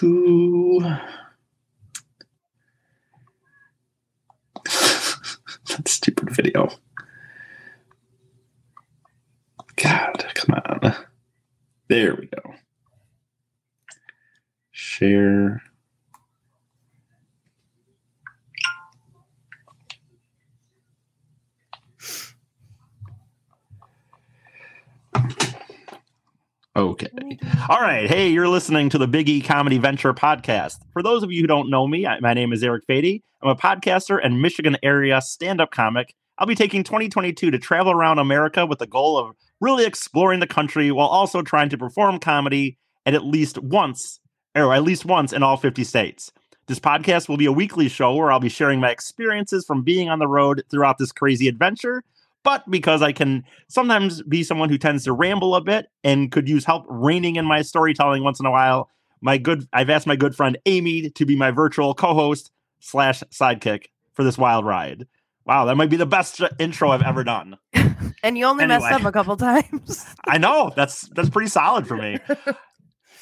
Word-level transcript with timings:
to 0.00 0.80
that 4.64 5.86
stupid 5.86 6.34
video. 6.34 6.70
God, 9.76 10.24
come 10.34 10.56
on. 10.64 10.94
There 11.88 12.14
we 12.14 12.28
go. 12.28 12.54
Share. 14.70 15.62
Okay. 26.74 27.38
All 27.70 27.80
right. 27.80 28.10
Hey, 28.10 28.30
you're 28.30 28.48
listening 28.48 28.90
to 28.90 28.98
the 28.98 29.06
Biggie 29.06 29.44
Comedy 29.44 29.78
Venture 29.78 30.12
podcast. 30.12 30.80
For 30.92 31.04
those 31.04 31.22
of 31.22 31.30
you 31.30 31.42
who 31.42 31.46
don't 31.46 31.70
know 31.70 31.86
me, 31.86 32.04
I, 32.04 32.18
my 32.18 32.34
name 32.34 32.52
is 32.52 32.64
Eric 32.64 32.84
Fady. 32.88 33.22
I'm 33.40 33.48
a 33.48 33.54
podcaster 33.54 34.18
and 34.20 34.42
Michigan 34.42 34.76
area 34.82 35.20
stand 35.20 35.60
up 35.60 35.70
comic. 35.70 36.12
I'll 36.36 36.48
be 36.48 36.56
taking 36.56 36.82
2022 36.82 37.48
to 37.48 37.58
travel 37.60 37.92
around 37.92 38.18
America 38.18 38.66
with 38.66 38.80
the 38.80 38.88
goal 38.88 39.16
of 39.16 39.36
really 39.60 39.86
exploring 39.86 40.40
the 40.40 40.48
country 40.48 40.90
while 40.90 41.06
also 41.06 41.42
trying 41.42 41.68
to 41.68 41.78
perform 41.78 42.18
comedy 42.18 42.76
at 43.06 43.14
at 43.14 43.24
least 43.24 43.56
once, 43.58 44.18
or 44.56 44.74
at 44.74 44.82
least 44.82 45.04
once 45.04 45.32
in 45.32 45.44
all 45.44 45.56
50 45.56 45.84
states. 45.84 46.32
This 46.66 46.80
podcast 46.80 47.28
will 47.28 47.36
be 47.36 47.46
a 47.46 47.52
weekly 47.52 47.88
show 47.88 48.16
where 48.16 48.32
I'll 48.32 48.40
be 48.40 48.48
sharing 48.48 48.80
my 48.80 48.90
experiences 48.90 49.64
from 49.64 49.84
being 49.84 50.08
on 50.08 50.18
the 50.18 50.26
road 50.26 50.64
throughout 50.72 50.98
this 50.98 51.12
crazy 51.12 51.46
adventure 51.46 52.02
but 52.42 52.68
because 52.70 53.02
I 53.02 53.12
can 53.12 53.44
sometimes 53.68 54.22
be 54.22 54.42
someone 54.42 54.68
who 54.68 54.78
tends 54.78 55.04
to 55.04 55.12
ramble 55.12 55.54
a 55.54 55.60
bit 55.60 55.86
and 56.02 56.32
could 56.32 56.48
use 56.48 56.64
help 56.64 56.84
reining 56.88 57.36
in 57.36 57.44
my 57.44 57.62
storytelling 57.62 58.24
once 58.24 58.40
in 58.40 58.46
a 58.46 58.50
while, 58.50 58.88
my 59.20 59.38
good 59.38 59.66
I've 59.72 59.90
asked 59.90 60.06
my 60.06 60.16
good 60.16 60.34
friend 60.34 60.58
Amy 60.66 61.10
to 61.10 61.26
be 61.26 61.36
my 61.36 61.50
virtual 61.50 61.94
co-host 61.94 62.50
slash 62.80 63.22
sidekick 63.30 63.86
for 64.14 64.24
this 64.24 64.38
wild 64.38 64.64
ride. 64.64 65.06
Wow, 65.44 65.64
that 65.66 65.76
might 65.76 65.90
be 65.90 65.96
the 65.96 66.06
best 66.06 66.40
intro 66.58 66.90
I've 66.90 67.02
ever 67.02 67.24
done. 67.24 67.56
and 68.22 68.38
you 68.38 68.44
only 68.44 68.64
anyway, 68.64 68.80
messed 68.80 68.92
up 68.92 69.04
a 69.04 69.12
couple 69.12 69.36
times. 69.36 70.06
I 70.26 70.38
know 70.38 70.72
that's 70.74 71.02
that's 71.14 71.30
pretty 71.30 71.48
solid 71.48 71.86
for 71.86 71.96
me. 71.96 72.18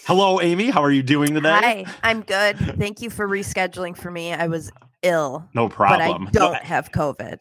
Hello, 0.05 0.41
Amy. 0.41 0.71
How 0.71 0.83
are 0.83 0.91
you 0.91 1.03
doing 1.03 1.35
today? 1.35 1.51
Hi, 1.51 1.85
I'm 2.03 2.23
good. 2.23 2.59
Thank 2.79 3.03
you 3.03 3.11
for 3.11 3.29
rescheduling 3.29 3.97
for 3.97 4.11
me. 4.11 4.33
I 4.33 4.47
was 4.47 4.71
ill. 5.03 5.49
No 5.55 5.69
problem. 5.69 6.25
But 6.25 6.43
I 6.43 6.51
don't 6.51 6.63
have 6.65 6.93
COVID 6.93 7.41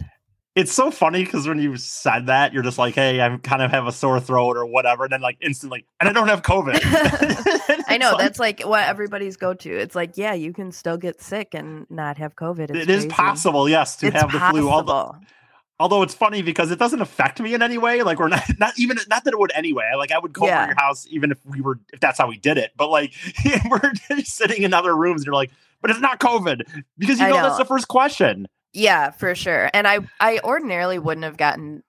it's 0.58 0.72
so 0.72 0.90
funny 0.90 1.24
because 1.24 1.48
when 1.48 1.60
you 1.60 1.78
said 1.78 2.26
that, 2.26 2.52
you're 2.52 2.64
just 2.64 2.80
like, 2.80 2.96
"Hey, 2.96 3.22
I 3.22 3.38
kind 3.38 3.62
of 3.62 3.70
have 3.70 3.86
a 3.86 3.92
sore 3.92 4.20
throat 4.20 4.58
or 4.58 4.66
whatever," 4.66 5.04
and 5.04 5.14
then 5.14 5.22
like 5.22 5.38
instantly, 5.40 5.86
and 6.00 6.10
I 6.10 6.14
don't 6.14 6.28
have 6.28 6.42
COVID. 6.42 6.80
I 7.88 7.98
know 8.00 8.14
like, 8.14 8.20
that's 8.20 8.40
like 8.40 8.62
what 8.64 8.84
everybody's 8.84 9.38
go 9.38 9.54
to. 9.54 9.70
It's 9.70 9.94
like, 9.94 10.18
yeah, 10.18 10.34
you 10.34 10.54
can 10.54 10.72
still 10.72 10.98
get 10.98 11.22
sick 11.22 11.54
and 11.54 11.86
not 11.92 12.18
have 12.18 12.36
COVID. 12.36 12.72
It's 12.72 12.80
it 12.80 12.90
is 12.90 13.06
possible, 13.06 13.70
yes, 13.70 13.98
to 13.98 14.08
it's 14.08 14.16
have 14.16 14.32
the 14.32 14.40
possible. 14.40 14.62
flu. 14.62 14.72
Although, 14.72 15.16
although 15.80 16.02
it's 16.02 16.16
funny 16.16 16.42
because 16.42 16.72
it 16.72 16.80
doesn't 16.80 17.02
affect 17.02 17.40
me 17.40 17.54
in 17.54 17.62
any 17.62 17.78
way. 17.78 18.02
Like 18.02 18.18
we're 18.18 18.30
not, 18.30 18.42
not 18.58 18.80
even 18.80 18.98
not 19.08 19.26
that 19.26 19.34
it 19.34 19.40
would 19.40 19.52
anyway. 19.54 19.92
Like 19.96 20.12
I 20.12 20.18
would 20.18 20.34
go 20.34 20.48
yeah. 20.48 20.64
over 20.64 20.68
your 20.72 20.80
house 20.80 21.06
even 21.12 21.32
if 21.32 21.38
we 21.46 21.62
were 21.62 21.80
if 21.94 22.00
that's 22.00 22.18
how 22.18 22.28
we 22.28 22.38
did 22.38 22.58
it. 22.58 22.72
But 22.76 22.90
like 22.90 23.14
we're 23.70 23.94
sitting 24.24 24.64
in 24.64 24.74
other 24.74 24.96
rooms, 24.96 25.22
and 25.22 25.28
you're 25.28 25.36
like, 25.36 25.52
but 25.84 25.92
it's 25.92 26.00
not 26.00 26.20
COVID 26.20 26.64
because 26.98 27.20
you 27.20 27.28
know, 27.28 27.36
know 27.36 27.44
that's 27.44 27.60
the 27.60 27.66
first 27.66 27.88
question. 27.88 28.48
Yeah, 28.78 29.10
for 29.10 29.34
sure. 29.34 29.70
And 29.74 29.88
I 29.88 30.00
I 30.20 30.40
ordinarily 30.44 31.00
wouldn't 31.00 31.24
have 31.24 31.36
gotten 31.38 31.84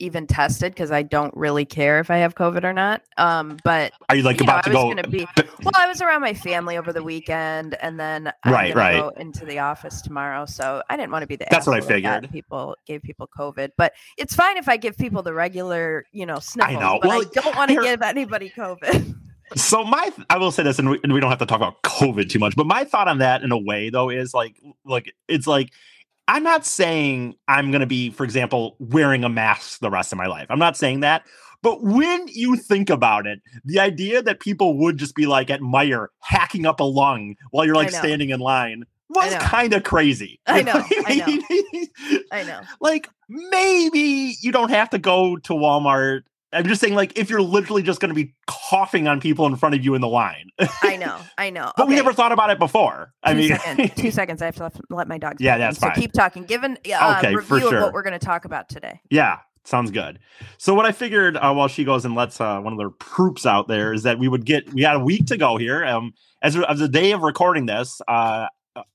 even 0.00 0.26
tested 0.26 0.72
because 0.74 0.90
I 0.90 1.02
don't 1.02 1.32
really 1.36 1.64
care 1.64 2.00
if 2.00 2.10
I 2.10 2.16
have 2.16 2.34
COVID 2.34 2.64
or 2.64 2.72
not. 2.72 3.02
Um, 3.16 3.58
but 3.62 3.92
are 4.08 4.16
you 4.16 4.24
like 4.24 4.40
you 4.40 4.44
about 4.44 4.66
know, 4.66 4.92
to 4.92 5.02
go? 5.02 5.08
Be, 5.08 5.24
well, 5.62 5.70
I 5.76 5.86
was 5.86 6.02
around 6.02 6.20
my 6.20 6.34
family 6.34 6.76
over 6.76 6.92
the 6.92 7.04
weekend, 7.04 7.76
and 7.80 8.00
then 8.00 8.32
I'm 8.42 8.52
right, 8.52 8.74
right, 8.74 9.00
go 9.00 9.10
into 9.10 9.46
the 9.46 9.60
office 9.60 10.02
tomorrow. 10.02 10.44
So 10.44 10.82
I 10.90 10.96
didn't 10.96 11.12
want 11.12 11.22
to 11.22 11.28
be 11.28 11.36
the. 11.36 11.46
That's 11.48 11.66
what 11.66 11.76
I 11.76 11.80
figured. 11.80 12.28
People 12.32 12.76
gave 12.86 13.02
people 13.02 13.28
COVID, 13.38 13.70
but 13.78 13.92
it's 14.18 14.34
fine 14.34 14.56
if 14.56 14.68
I 14.68 14.76
give 14.76 14.98
people 14.98 15.22
the 15.22 15.34
regular, 15.34 16.06
you 16.10 16.26
know, 16.26 16.40
sniffles. 16.40 16.76
I 16.76 16.80
know. 16.80 16.98
But 17.00 17.08
well, 17.08 17.20
I 17.20 17.40
don't 17.40 17.56
want 17.56 17.70
to 17.70 17.80
give 17.80 18.02
anybody 18.02 18.50
COVID. 18.50 19.14
so 19.54 19.84
my 19.84 20.10
i 20.30 20.38
will 20.38 20.50
say 20.50 20.62
this 20.62 20.78
and 20.78 20.88
we, 20.88 20.98
and 21.02 21.12
we, 21.12 21.20
don't 21.20 21.28
have 21.28 21.38
to 21.38 21.44
talk 21.44 21.58
about 21.58 21.82
covid 21.82 22.30
too 22.30 22.38
much 22.38 22.56
but 22.56 22.66
my 22.66 22.84
thought 22.84 23.06
on 23.06 23.18
that 23.18 23.42
in 23.42 23.52
a 23.52 23.58
way 23.58 23.90
though 23.90 24.08
is 24.08 24.32
like 24.32 24.56
like 24.86 25.12
it's 25.28 25.46
like 25.46 25.70
I'm 26.32 26.42
not 26.42 26.64
saying 26.64 27.34
I'm 27.46 27.70
going 27.70 27.82
to 27.82 27.86
be, 27.86 28.08
for 28.08 28.24
example, 28.24 28.76
wearing 28.78 29.22
a 29.22 29.28
mask 29.28 29.80
the 29.80 29.90
rest 29.90 30.12
of 30.12 30.18
my 30.18 30.24
life. 30.24 30.46
I'm 30.48 30.58
not 30.58 30.78
saying 30.78 31.00
that. 31.00 31.26
But 31.60 31.82
when 31.82 32.26
you 32.26 32.56
think 32.56 32.88
about 32.88 33.26
it, 33.26 33.42
the 33.66 33.78
idea 33.80 34.22
that 34.22 34.40
people 34.40 34.78
would 34.78 34.96
just 34.96 35.14
be 35.14 35.26
like 35.26 35.50
at 35.50 35.60
Meijer 35.60 36.06
hacking 36.20 36.64
up 36.64 36.80
a 36.80 36.84
lung 36.84 37.34
while 37.50 37.66
you're 37.66 37.74
like 37.74 37.90
standing 37.90 38.30
in 38.30 38.40
line 38.40 38.84
was 39.10 39.34
kind 39.42 39.74
of 39.74 39.84
crazy. 39.84 40.40
I 40.46 40.62
know. 40.62 40.82
I 41.06 41.14
know. 41.16 41.86
I 42.32 42.42
know. 42.44 42.60
Like 42.80 43.10
maybe 43.28 44.34
you 44.40 44.52
don't 44.52 44.70
have 44.70 44.88
to 44.90 44.98
go 44.98 45.36
to 45.36 45.52
Walmart 45.52 46.22
I'm 46.52 46.66
just 46.66 46.80
saying, 46.80 46.94
like, 46.94 47.18
if 47.18 47.30
you're 47.30 47.42
literally 47.42 47.82
just 47.82 48.00
going 48.00 48.10
to 48.10 48.14
be 48.14 48.34
coughing 48.46 49.08
on 49.08 49.20
people 49.20 49.46
in 49.46 49.56
front 49.56 49.74
of 49.74 49.84
you 49.84 49.94
in 49.94 50.00
the 50.00 50.08
line. 50.08 50.50
I 50.82 50.96
know, 51.00 51.18
I 51.38 51.50
know. 51.50 51.72
but 51.76 51.84
okay. 51.84 51.90
we 51.90 51.96
never 51.96 52.12
thought 52.12 52.32
about 52.32 52.50
it 52.50 52.58
before. 52.58 53.12
I 53.22 53.34
mean, 53.34 53.48
seconds, 53.56 53.92
two 53.96 54.10
seconds. 54.10 54.42
I 54.42 54.46
have 54.46 54.56
to 54.56 54.64
let, 54.64 54.76
let 54.90 55.08
my 55.08 55.18
dog. 55.18 55.36
Yeah, 55.40 55.56
that's 55.58 55.78
so 55.78 55.86
fine. 55.86 55.96
keep 55.96 56.12
talking. 56.12 56.44
Given 56.44 56.78
uh, 56.92 57.16
okay, 57.18 57.34
review 57.34 57.40
for 57.42 57.60
sure. 57.60 57.76
of 57.76 57.82
what 57.82 57.92
we're 57.94 58.02
going 58.02 58.18
to 58.18 58.24
talk 58.24 58.44
about 58.44 58.68
today. 58.68 59.00
Yeah, 59.10 59.38
sounds 59.64 59.90
good. 59.90 60.18
So 60.58 60.74
what 60.74 60.84
I 60.84 60.92
figured 60.92 61.36
uh, 61.36 61.52
while 61.54 61.68
she 61.68 61.84
goes 61.84 62.04
and 62.04 62.14
lets 62.14 62.40
uh, 62.40 62.60
one 62.60 62.72
of 62.72 62.78
their 62.78 62.90
troops 63.00 63.46
out 63.46 63.68
there 63.68 63.92
is 63.92 64.02
that 64.02 64.18
we 64.18 64.28
would 64.28 64.44
get 64.44 64.72
we 64.74 64.82
had 64.82 64.96
a 64.96 65.00
week 65.00 65.26
to 65.26 65.36
go 65.36 65.56
here. 65.56 65.84
Um, 65.84 66.12
as 66.42 66.56
of 66.56 66.78
the 66.78 66.88
day 66.88 67.12
of 67.12 67.22
recording 67.22 67.66
this, 67.66 68.00
uh, 68.08 68.46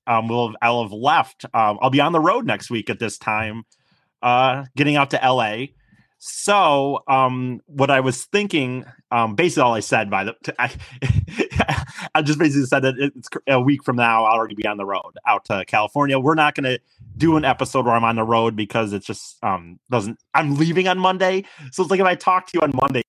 um, 0.05 0.27
we'll 0.27 0.47
have, 0.47 0.55
I'll 0.61 0.83
have 0.83 0.91
left. 0.91 1.45
Um, 1.53 1.79
I'll 1.81 1.89
be 1.89 2.01
on 2.01 2.11
the 2.11 2.19
road 2.19 2.45
next 2.45 2.69
week 2.69 2.89
at 2.89 2.99
this 2.99 3.17
time, 3.17 3.63
uh, 4.21 4.65
getting 4.75 4.95
out 4.95 5.11
to 5.11 5.23
L.A. 5.23 5.73
So, 6.19 7.03
um, 7.07 7.61
what 7.67 7.91
I 7.91 7.99
was 7.99 8.25
thinking, 8.25 8.85
um, 9.11 9.35
basically 9.35 9.63
all 9.63 9.75
I 9.75 9.81
said 9.81 10.09
by 10.09 10.23
the, 10.23 10.35
I, 10.57 10.71
I 12.15 12.21
just 12.23 12.39
basically 12.39 12.65
said 12.65 12.81
that 12.81 12.95
it's 12.97 13.29
a 13.47 13.61
week 13.61 13.83
from 13.83 13.97
now, 13.97 14.25
I'll 14.25 14.33
already 14.37 14.55
be 14.55 14.65
on 14.65 14.77
the 14.77 14.85
road 14.85 15.13
out 15.27 15.45
to 15.45 15.63
California. 15.65 16.17
We're 16.17 16.35
not 16.35 16.55
going 16.55 16.63
to 16.63 16.79
do 17.15 17.37
an 17.37 17.45
episode 17.45 17.85
where 17.85 17.93
I'm 17.93 18.03
on 18.03 18.15
the 18.15 18.23
road 18.23 18.55
because 18.55 18.93
it 18.93 19.03
just, 19.03 19.37
um, 19.43 19.79
doesn't, 19.91 20.19
I'm 20.33 20.55
leaving 20.55 20.87
on 20.87 20.97
Monday. 20.97 21.45
So 21.71 21.83
it's 21.83 21.91
like 21.91 21.99
if 21.99 22.05
I 22.05 22.15
talk 22.15 22.47
to 22.47 22.51
you 22.55 22.61
on 22.61 22.71
Monday, 22.73 23.03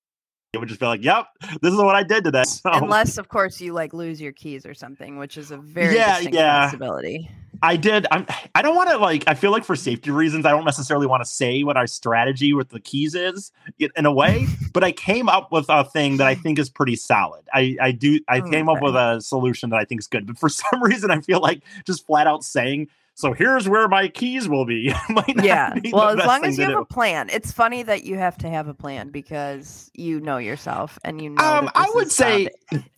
it 0.55 0.59
would 0.59 0.69
just 0.69 0.81
be 0.81 0.87
like, 0.87 1.05
"Yep, 1.05 1.27
this 1.61 1.73
is 1.75 1.79
what 1.79 1.95
I 1.95 2.03
did 2.03 2.25
today." 2.25 2.45
So, 2.47 2.71
Unless, 2.73 3.19
of 3.19 3.29
course, 3.29 3.61
you 3.61 3.75
like 3.75 3.93
lose 3.93 4.19
your 4.21 4.33
keys 4.33 4.65
or 4.65 4.73
something, 4.73 5.19
which 5.19 5.37
is 5.37 5.51
a 5.51 5.59
very 5.59 5.95
yeah, 5.95 6.21
yeah. 6.21 6.65
possibility. 6.65 7.31
I 7.63 7.77
did. 7.77 8.07
I'm, 8.11 8.27
I 8.55 8.63
don't 8.63 8.77
want 8.77 8.91
to 8.91 8.99
like. 8.99 9.25
I 9.27 9.35
feel 9.35 9.51
like 9.51 9.65
for 9.65 9.77
safety 9.77 10.11
reasons, 10.11 10.47
I 10.47 10.51
don't 10.51 10.65
necessarily 10.65 11.07
want 11.07 11.23
to 11.23 11.31
say 11.31 11.65
what 11.65 11.77
our 11.77 11.87
strategy 11.87 12.53
with 12.53 12.69
the 12.71 12.81
keys 12.81 13.15
is 13.15 13.53
in 13.79 14.07
a 14.07 14.13
way. 14.13 14.47
but 14.73 14.85
I 14.85 14.93
came 14.93 15.29
up 15.29 15.51
with 15.53 15.67
a 15.69 15.85
thing 15.85 16.19
that 16.19 16.27
I 16.27 16.35
think 16.35 16.59
is 16.59 16.71
pretty 16.71 16.97
solid. 16.97 17.45
I 17.53 17.77
I 17.81 17.93
do. 17.93 18.21
I 18.29 18.41
oh, 18.41 18.51
came 18.51 18.69
okay. 18.69 18.77
up 18.77 18.83
with 18.83 18.95
a 18.95 19.21
solution 19.21 19.71
that 19.71 19.77
I 19.77 19.85
think 19.85 20.01
is 20.01 20.07
good. 20.07 20.27
But 20.27 20.39
for 20.39 20.49
some 20.49 20.83
reason, 20.83 21.11
I 21.11 21.21
feel 21.21 21.41
like 21.41 21.63
just 21.85 22.07
flat 22.07 22.27
out 22.27 22.45
saying 22.45 22.89
so 23.19 23.33
here's 23.33 23.69
where 23.69 23.89
my 23.89 24.07
keys 24.07 24.49
will 24.49 24.65
be. 24.65 24.95
yeah. 25.43 25.77
well, 25.91 26.11
as 26.11 26.25
long 26.25 26.45
as 26.45 26.57
you 26.57 26.63
have 26.63 26.75
do. 26.75 26.79
a 26.79 26.85
plan. 26.85 27.29
It's 27.33 27.51
funny 27.51 27.83
that 27.83 28.05
you 28.05 28.15
have 28.15 28.39
to 28.39 28.49
have 28.49 28.69
a 28.69 28.75
plan 28.75 29.11
because 29.11 29.91
you 29.93 30.21
know 30.21 30.39
yourself 30.39 31.01
and 31.03 31.21
you 31.21 31.31
know. 31.31 31.43
Um, 31.43 31.69
I 31.75 31.91
would 31.97 32.13
say 32.13 32.49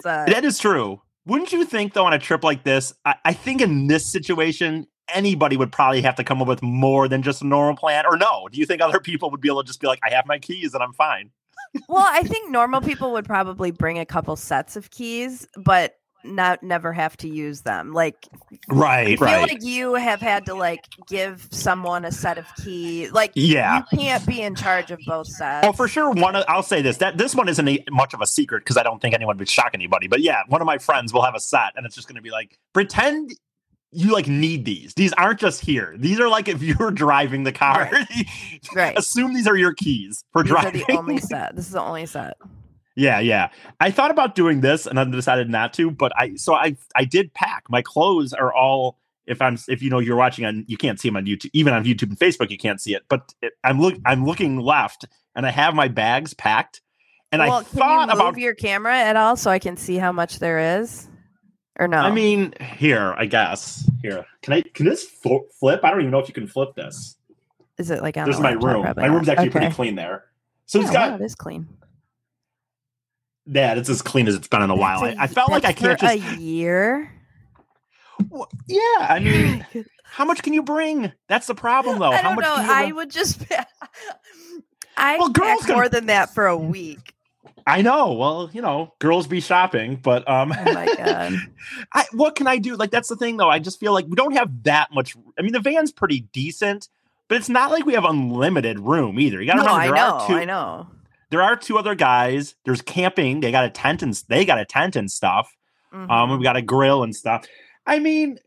that 0.04 0.44
is 0.44 0.59
true. 0.59 1.00
Wouldn't 1.30 1.52
you 1.52 1.64
think 1.64 1.92
though 1.92 2.06
on 2.06 2.12
a 2.12 2.18
trip 2.18 2.42
like 2.42 2.64
this? 2.64 2.92
I, 3.04 3.14
I, 3.24 3.32
think 3.32 3.60
in 3.60 3.86
this 3.86 4.04
situation, 4.04 4.88
anybody 5.14 5.56
would 5.56 5.70
probably 5.70 6.02
have 6.02 6.16
to 6.16 6.24
come 6.24 6.42
up 6.42 6.48
with 6.48 6.60
more 6.60 7.06
than 7.06 7.22
just 7.22 7.41
a 7.41 7.46
normal 7.46 7.76
plan. 7.76 8.04
Or 8.04 8.16
no? 8.16 8.48
Do 8.50 8.58
you 8.58 8.66
think 8.66 8.82
other 8.82 8.98
people 8.98 9.30
would 9.30 9.41
be 9.41 9.46
able 9.48 9.62
to 9.62 9.66
just 9.68 9.80
be 9.80 9.86
like, 9.86 10.00
I 10.04 10.12
have 10.12 10.26
my 10.26 10.41
keys 10.41 10.74
and 10.74 10.82
I'm 10.82 10.92
fine? 10.92 11.30
well, 11.88 12.04
I 12.04 12.24
think 12.24 12.50
normal 12.50 12.80
people 12.80 13.12
would 13.12 13.27
probably 13.27 13.71
bring 13.71 13.97
a 13.97 14.04
couple 14.04 14.34
sets 14.34 14.74
of 14.74 14.91
keys, 14.91 15.47
but 15.56 15.99
not 16.24 16.62
never 16.62 16.92
have 16.92 17.16
to 17.18 17.28
use 17.28 17.62
them. 17.62 17.92
Like 17.92 18.28
right, 18.68 19.08
I 19.08 19.16
feel 19.16 19.26
right. 19.26 19.42
like 19.42 19.62
you 19.62 19.94
have 19.94 20.20
had 20.20 20.46
to 20.46 20.54
like 20.54 20.84
give 21.08 21.48
someone 21.50 22.04
a 22.04 22.12
set 22.12 22.38
of 22.38 22.46
keys. 22.56 23.12
Like 23.12 23.32
yeah, 23.34 23.82
you 23.92 23.98
can't 23.98 24.26
be 24.26 24.40
in 24.40 24.54
charge 24.54 24.90
of 24.90 24.98
both 25.06 25.26
sets. 25.26 25.66
Oh, 25.66 25.72
for 25.72 25.88
sure. 25.88 26.10
One, 26.10 26.36
I'll 26.48 26.62
say 26.62 26.82
this: 26.82 26.98
that 26.98 27.18
this 27.18 27.34
one 27.34 27.48
isn't 27.48 27.68
a, 27.68 27.84
much 27.90 28.14
of 28.14 28.20
a 28.20 28.26
secret 28.26 28.60
because 28.60 28.76
I 28.76 28.82
don't 28.82 29.00
think 29.00 29.14
anyone 29.14 29.38
would 29.38 29.48
shock 29.48 29.70
anybody. 29.74 30.08
But 30.08 30.20
yeah, 30.20 30.42
one 30.48 30.60
of 30.60 30.66
my 30.66 30.78
friends 30.78 31.12
will 31.12 31.22
have 31.22 31.34
a 31.34 31.40
set, 31.40 31.72
and 31.76 31.86
it's 31.86 31.94
just 31.94 32.08
going 32.08 32.16
to 32.16 32.22
be 32.22 32.30
like 32.30 32.58
pretend 32.72 33.32
you 33.92 34.12
like 34.12 34.28
need 34.28 34.64
these. 34.64 34.94
These 34.94 35.12
aren't 35.14 35.40
just 35.40 35.60
here. 35.64 35.94
These 35.98 36.20
are 36.20 36.28
like 36.28 36.48
if 36.48 36.62
you're 36.80 36.90
driving 36.90 37.44
the 37.44 37.52
car. 37.52 37.88
Right. 37.92 38.26
right. 38.74 38.98
Assume 38.98 39.34
these 39.34 39.46
are 39.46 39.56
your 39.56 39.74
keys 39.74 40.24
for 40.32 40.42
these 40.42 40.52
driving. 40.52 40.82
Are 40.82 40.86
the 40.86 40.98
only 40.98 41.18
set. 41.18 41.56
This 41.56 41.66
is 41.66 41.72
the 41.72 41.82
only 41.82 42.06
set. 42.06 42.36
Yeah, 42.97 43.21
yeah. 43.21 43.51
I 43.78 43.91
thought 43.91 44.10
about 44.10 44.34
doing 44.34 44.60
this 44.60 44.87
and 44.87 44.98
I 44.98 45.04
decided 45.04 45.48
not 45.48 45.72
to, 45.75 45.91
but 45.91 46.13
I 46.16 46.34
so 46.37 46.54
I 46.54 46.77
I 46.95 47.04
did 47.04 47.33
pack. 47.34 47.65
My 47.69 47.83
clothes 47.83 48.33
are 48.33 48.53
all 48.53 48.98
if 49.27 49.41
I'm 49.41 49.57
if 49.69 49.81
you 49.83 49.91
know 49.91 50.01
you're 50.01 50.16
watching 50.16 50.45
on 50.45 50.65
you 50.66 50.77
can't 50.77 50.98
see 51.01 51.09
them 51.09 51.16
on 51.16 51.25
YouTube 51.27 51.51
even 51.53 51.72
on 51.72 51.84
YouTube 51.84 52.04
and 52.10 52.19
Facebook 52.19 52.51
you 52.51 52.59
can't 52.59 52.81
see 52.81 52.95
it, 52.95 53.04
but 53.09 53.33
it, 53.42 53.53
I'm 53.65 53.81
look 53.81 53.95
I'm 54.04 54.25
looking 54.27 54.59
left 54.59 55.04
and 55.37 55.47
I 55.47 55.51
have 55.51 55.75
my 55.75 55.89
bags 55.89 56.34
packed 56.34 56.81
and 57.33 57.41
well, 57.41 57.59
I 57.59 57.63
thought 57.63 58.09
you 58.09 58.13
about 58.13 58.39
your 58.39 58.54
camera 58.54 58.97
at 58.97 59.15
all 59.16 59.37
so 59.37 59.51
I 59.51 59.60
can 59.60 59.77
see 59.77 59.97
how 59.97 60.10
much 60.10 60.41
there 60.41 60.81
is. 60.81 61.07
Or 61.78 61.87
no? 61.89 61.98
I 61.98 62.10
mean, 62.10 62.53
here, 62.60 63.15
I 63.16 63.25
guess. 63.27 63.89
Here, 64.03 64.27
can 64.42 64.53
I? 64.53 64.63
Can 64.63 64.84
this 64.84 65.04
fl- 65.04 65.47
flip? 65.59 65.81
I 65.84 65.91
don't 65.91 66.01
even 66.01 66.10
know 66.10 66.19
if 66.19 66.28
you 66.28 66.34
can 66.34 66.47
flip 66.48 66.75
this. 66.75 67.16
is 67.78 67.91
it 67.91 68.03
like 68.03 68.16
on 68.19 68.25
There's 68.25 68.37
the 68.37 68.42
my 68.42 68.54
laptop? 68.54 68.75
room. 68.75 68.95
My 68.97 69.07
room's 69.07 69.28
actually 69.31 69.48
Okay. 69.48 69.60
pretty 69.60 69.75
clean 69.75 69.95
there. 69.95 70.25
So 70.66 70.78
yeah, 70.78 70.84
it's 70.84 70.92
got 70.92 71.10
wow, 71.13 71.16
it 71.16 71.22
is 71.22 71.34
clean. 71.37 71.66
Yeah, 73.47 73.75
it's 73.75 73.89
as 73.89 74.03
clean 74.03 74.28
as 74.28 74.34
it's 74.34 74.48
been 74.48 74.63
in 74.63 74.71
a 74.71 74.77
while. 74.77 75.03
I, 75.04 75.16
I 75.19 75.27
felt 75.27 75.51
like 75.51 75.65
I 75.65 75.72
can't 75.72 75.98
just. 75.98 76.15
a 76.15 76.37
year. 76.41 77.13
Well, 78.28 78.48
yeah, 78.69 78.81
I 79.01 79.19
mean, 79.22 79.65
how 80.04 80.25
much 80.25 80.42
can 80.42 80.53
you 80.53 80.63
bring? 80.63 81.13
That's 81.28 81.47
the 81.47 81.54
problem, 81.54 81.98
though. 81.98 82.10
I 82.13 82.16
how 82.19 82.28
don't 82.28 82.37
much 82.37 82.45
know. 82.45 82.54
I 82.57 82.92
would 82.92 83.10
just. 83.10 83.42
I 84.97 85.16
Well, 85.19 85.31
girls 85.31 85.65
can- 85.65 85.75
more 85.77 85.89
than 85.89 86.07
that 86.07 86.34
for 86.34 86.47
a 86.47 86.57
week. 86.57 87.15
I 87.66 87.83
know. 87.83 88.15
Well, 88.15 88.51
you 88.53 88.63
know, 88.63 88.95
girls 88.98 89.27
be 89.27 89.41
shopping, 89.41 89.97
but 89.97 90.28
um, 90.28 90.53
Oh 90.57 90.72
my 90.72 90.87
god. 90.97 91.34
I, 91.92 92.04
what 92.13 92.34
can 92.34 92.47
I 92.47 92.57
do? 92.59 92.75
Like 92.75 92.91
that's 92.91 93.09
the 93.09 93.16
thing, 93.16 93.37
though. 93.37 93.51
I 93.51 93.59
just 93.59 93.78
feel 93.78 93.92
like 93.92 94.07
we 94.09 94.16
don't 94.16 94.33
have 94.33 94.63
that 94.65 94.92
much. 94.92 95.15
I 95.39 95.42
mean, 95.42 95.53
the 95.53 95.60
van's 95.60 95.92
pretty 95.92 96.21
decent, 96.33 96.89
but 97.28 97.37
it's 97.39 97.48
not 97.51 97.71
like 97.71 97.84
we 97.87 97.92
have 97.92 98.04
unlimited 98.04 98.81
room 98.81 99.21
either. 99.21 99.41
You 99.41 99.47
got 99.47 99.57
to 99.57 99.63
no, 99.63 99.77
remember 99.77 99.97
I 99.97 100.09
know. 100.09 100.25
two. 100.27 100.34
I 100.34 100.45
know. 100.47 100.87
There 101.30 101.42
are 101.42 101.56
two 101.56 101.78
other 101.78 101.94
guys. 101.94 102.54
There's 102.65 102.82
camping. 102.82 103.41
They 103.41 103.50
got 103.53 103.65
a 103.65 103.71
tent 103.71 104.03
and 104.03 104.15
they 104.28 104.44
got 104.44 104.59
a 104.59 104.65
tent 104.65 104.97
and 104.97 105.10
stuff. 105.10 105.54
Um, 105.92 106.09
Mhm. 106.09 106.38
we 106.38 106.44
got 106.44 106.56
a 106.56 106.62
grill 106.62 107.03
and 107.03 107.15
stuff. 107.15 107.47
I 107.86 107.98
mean, 107.98 108.38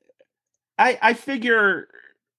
I 0.77 0.97
I 1.01 1.13
figure 1.13 1.87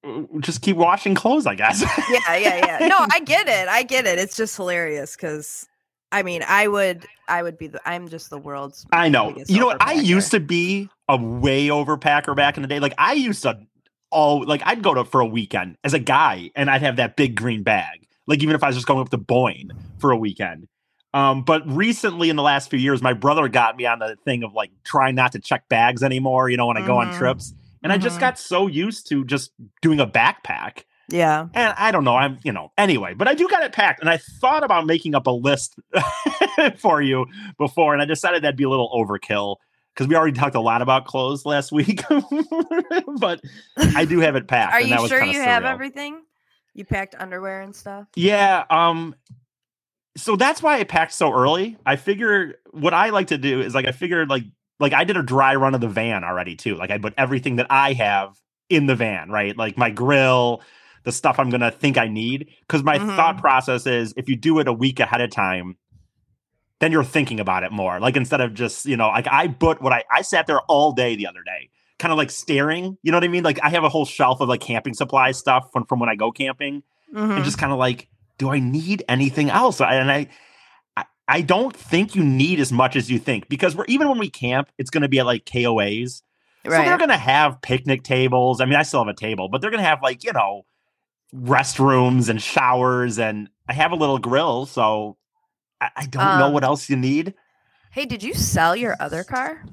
uh, 0.07 0.23
just 0.41 0.63
keep 0.63 0.77
washing 0.77 1.15
clothes. 1.15 1.47
I 1.47 1.55
guess. 1.55 1.83
yeah, 2.11 2.37
yeah, 2.37 2.79
yeah. 2.79 2.87
No, 2.89 2.97
I 3.11 3.21
get 3.25 3.49
it. 3.49 3.69
I 3.69 3.83
get 3.83 4.07
it. 4.07 4.19
It's 4.19 4.37
just 4.37 4.57
hilarious 4.57 5.17
because, 5.17 5.67
I 6.13 6.23
mean, 6.23 6.43
I 6.47 6.69
would, 6.69 7.07
I 7.29 7.43
would 7.43 7.59
be 7.59 7.67
the. 7.69 7.81
I'm 7.89 8.09
just 8.09 8.31
the 8.31 8.39
world's. 8.39 8.87
I 8.93 9.09
know. 9.09 9.35
You 9.47 9.61
know 9.61 9.67
what? 9.67 9.83
I 9.83 9.93
used 9.93 10.31
to 10.33 10.41
be 10.41 10.89
a 11.09 11.17
way 11.17 11.69
overpacker 11.69 12.35
back 12.37 12.57
in 12.57 12.63
the 12.63 12.69
day. 12.69 12.81
Like 12.81 12.95
I 12.99 13.13
used 13.15 13.43
to 13.43 13.59
all 14.11 14.45
like 14.45 14.63
I'd 14.65 14.83
go 14.83 14.95
to 14.95 15.05
for 15.05 15.21
a 15.21 15.27
weekend 15.27 15.77
as 15.85 15.93
a 15.95 15.99
guy 15.99 16.51
and 16.55 16.71
I'd 16.71 16.83
have 16.83 16.97
that 16.97 17.17
big 17.17 17.35
green 17.35 17.63
bag. 17.63 18.07
Like 18.27 18.43
even 18.43 18.55
if 18.55 18.63
I 18.63 18.69
was 18.69 18.77
just 18.77 18.87
going 18.87 19.01
up 19.01 19.11
to 19.11 19.19
Boyne 19.19 19.71
for 19.99 20.11
a 20.11 20.17
weekend. 20.17 20.67
Um, 21.13 21.43
but 21.45 21.63
recently 21.71 22.29
in 22.31 22.37
the 22.37 22.43
last 22.43 22.71
few 22.71 22.79
years, 22.79 23.01
my 23.01 23.13
brother 23.13 23.47
got 23.49 23.77
me 23.77 23.87
on 23.87 24.01
the 24.01 24.17
thing 24.25 24.43
of 24.43 24.53
like 24.53 24.71
trying 24.83 25.15
not 25.15 25.33
to 25.33 25.39
check 25.39 25.69
bags 25.69 26.03
anymore, 26.03 26.49
you 26.49 26.57
know, 26.57 26.67
when 26.67 26.77
I 26.77 26.83
go 26.83 26.99
on 26.99 27.09
Mhm. 27.09 27.13
trips. 27.15 27.55
And 27.83 27.93
I 27.93 27.99
just 27.99 28.17
Mhm. 28.17 28.21
got 28.21 28.39
so 28.39 28.67
used 28.67 29.09
to 29.11 29.25
just 29.25 29.53
doing 29.81 30.01
a 30.01 30.07
backpack. 30.07 30.85
Yeah. 31.09 31.47
And 31.55 31.75
I 31.77 31.93
don't 31.93 32.03
know, 32.03 32.17
I'm, 32.17 32.39
you 32.43 32.51
know, 32.51 32.73
anyway, 32.79 33.15
but 33.15 33.29
I 33.29 33.35
do 33.35 33.47
got 33.47 33.63
it 33.63 33.73
packed. 33.73 34.01
And 34.01 34.09
I 34.11 34.17
thought 34.17 34.65
about 34.65 34.87
making 34.87 35.15
up 35.15 35.27
a 35.29 35.31
list 35.31 35.77
for 36.79 37.01
you 37.03 37.27
before, 37.59 37.93
and 37.93 38.03
I 38.03 38.07
decided 38.07 38.43
that'd 38.43 38.57
be 38.57 38.65
a 38.65 38.69
little 38.71 38.91
overkill 38.93 39.57
because 39.95 40.09
we 40.09 40.17
already 40.17 40.33
talked 40.33 40.57
a 40.57 40.61
lot 40.61 40.83
about 40.83 41.05
clothes 41.05 41.45
last 41.47 41.71
week. 41.79 42.03
but 43.19 43.41
I 43.95 44.05
do 44.05 44.19
have 44.21 44.35
it 44.35 44.49
packed. 44.49 44.75
Are 44.75 44.79
and 44.81 44.89
you 44.89 44.95
that 44.95 45.03
was 45.03 45.11
sure 45.11 45.23
you 45.23 45.41
have 45.41 45.65
everything? 45.65 46.23
You 46.75 46.85
packed 46.85 47.15
underwear 47.19 47.61
and 47.61 47.75
stuff. 47.75 48.09
Yeah. 48.17 48.65
Um. 48.71 49.15
So 50.17 50.37
that's 50.37 50.63
why 50.63 50.79
I 50.79 50.85
packed 50.85 51.13
so 51.13 51.33
early. 51.33 51.77
I 51.85 51.97
figure 51.97 52.55
what 52.71 52.95
I 52.95 53.11
like 53.11 53.29
to 53.29 53.39
do 53.39 53.61
is 53.61 53.75
like 53.75 53.87
I 53.87 53.93
figured 53.93 54.29
like 54.29 54.45
like 54.81 54.93
I 54.93 55.05
did 55.05 55.17
a 55.17 55.23
dry 55.23 55.55
run 55.55 55.75
of 55.75 55.81
the 55.81 55.89
van 55.89 56.25
already 56.25 56.57
too. 56.57 56.77
Like 56.77 56.91
I 56.91 56.99
put 56.99 57.15
everything 57.17 57.57
that 57.57 57.67
I 57.71 57.93
have 57.95 58.37
in 58.69 58.87
the 58.87 58.95
van, 58.97 59.31
right? 59.31 59.57
Like 59.57 59.77
my 59.77 59.91
grill, 59.91 60.63
the 61.05 61.13
stuff 61.13 61.39
I'm 61.39 61.51
gonna 61.51 61.71
think 61.71 61.97
I 61.99 62.09
need. 62.09 62.49
Because 62.61 62.83
my 62.83 62.99
Mhm. 62.99 63.17
thought 63.17 63.39
process 63.39 63.87
is 63.87 64.15
if 64.17 64.29
you 64.29 64.37
do 64.37 64.59
it 64.61 64.69
a 64.69 64.73
week 64.73 65.01
ahead 65.01 65.21
of 65.21 65.31
time, 65.31 65.77
then 66.81 66.93
you're 66.93 67.05
thinking 67.05 67.41
about 67.41 67.63
it 67.63 67.73
more. 67.73 67.99
Like 68.01 68.17
instead 68.17 68.41
of 68.41 68.55
just 68.55 68.87
you 68.87 68.97
know 68.97 69.09
like 69.09 69.27
I 69.31 69.49
put 69.49 69.81
what 69.83 69.93
I 69.93 70.05
I 70.13 70.23
sat 70.23 70.47
there 70.47 70.61
all 70.63 70.93
day 70.93 71.17
the 71.17 71.27
other 71.27 71.43
day. 71.45 71.71
Kind 72.05 72.13
of 72.13 72.19
like 72.19 72.31
staring, 72.31 72.99
you 73.03 73.11
know 73.13 73.17
what 73.17 73.25
I 73.25 73.29
mean? 73.29 73.45
Like 73.45 73.59
I 73.63 73.71
have 73.71 73.83
a 73.83 73.89
whole 73.89 74.05
shelf 74.05 74.41
of 74.43 74.49
like 74.51 74.61
camping 74.61 74.93
supply 74.93 75.31
stuff 75.33 75.71
from, 75.73 75.87
from 75.87 76.01
when 76.01 76.11
I 76.11 76.17
go 76.17 76.31
camping 76.31 76.83
Mhm. 77.15 77.37
and 77.37 77.45
just 77.45 77.57
kind 77.57 77.73
of 77.73 77.79
like, 77.79 78.09
do 78.37 78.51
I 78.51 78.59
need 78.59 79.03
anything 79.09 79.49
else? 79.49 79.81
And 79.81 80.13
I, 80.13 80.29
I, 80.99 81.05
I 81.27 81.41
don't 81.41 81.75
think 81.75 82.15
you 82.15 82.23
need 82.23 82.61
as 82.61 82.71
much 82.73 82.95
as 82.95 83.11
you 83.11 83.19
think 83.19 83.49
because 83.49 83.75
we're 83.75 83.87
even 83.87 84.07
when 84.11 84.19
we 84.19 84.29
camp, 84.29 84.69
it's 84.77 84.91
going 84.91 85.01
to 85.03 85.09
be 85.09 85.19
at 85.21 85.25
like 85.25 85.47
KOAs. 85.47 86.21
So 86.65 86.71
they're 86.71 86.99
going 86.99 87.09
to 87.09 87.17
have 87.17 87.63
picnic 87.63 88.03
tables. 88.03 88.61
I 88.61 88.67
mean, 88.67 88.75
I 88.77 88.83
still 88.83 89.01
have 89.03 89.09
a 89.09 89.17
table, 89.19 89.49
but 89.49 89.63
they're 89.63 89.71
going 89.71 89.83
to 89.83 89.89
have 89.89 90.03
like 90.03 90.25
you 90.25 90.33
know 90.35 90.67
restrooms 91.35 92.29
and 92.29 92.41
showers, 92.43 93.19
and 93.19 93.49
I 93.69 93.73
have 93.73 93.93
a 93.93 93.97
little 93.97 94.19
grill. 94.19 94.67
So 94.67 95.17
I, 95.81 95.89
I 95.97 96.07
don't 96.07 96.39
know 96.39 96.47
Um, 96.47 96.53
what 96.53 96.65
else 96.65 96.89
you 96.91 96.97
need. 96.97 97.35
Hey, 97.93 98.05
did 98.07 98.23
you 98.23 98.35
sell 98.35 98.75
your 98.77 98.97
other 99.01 99.25
car? 99.25 99.65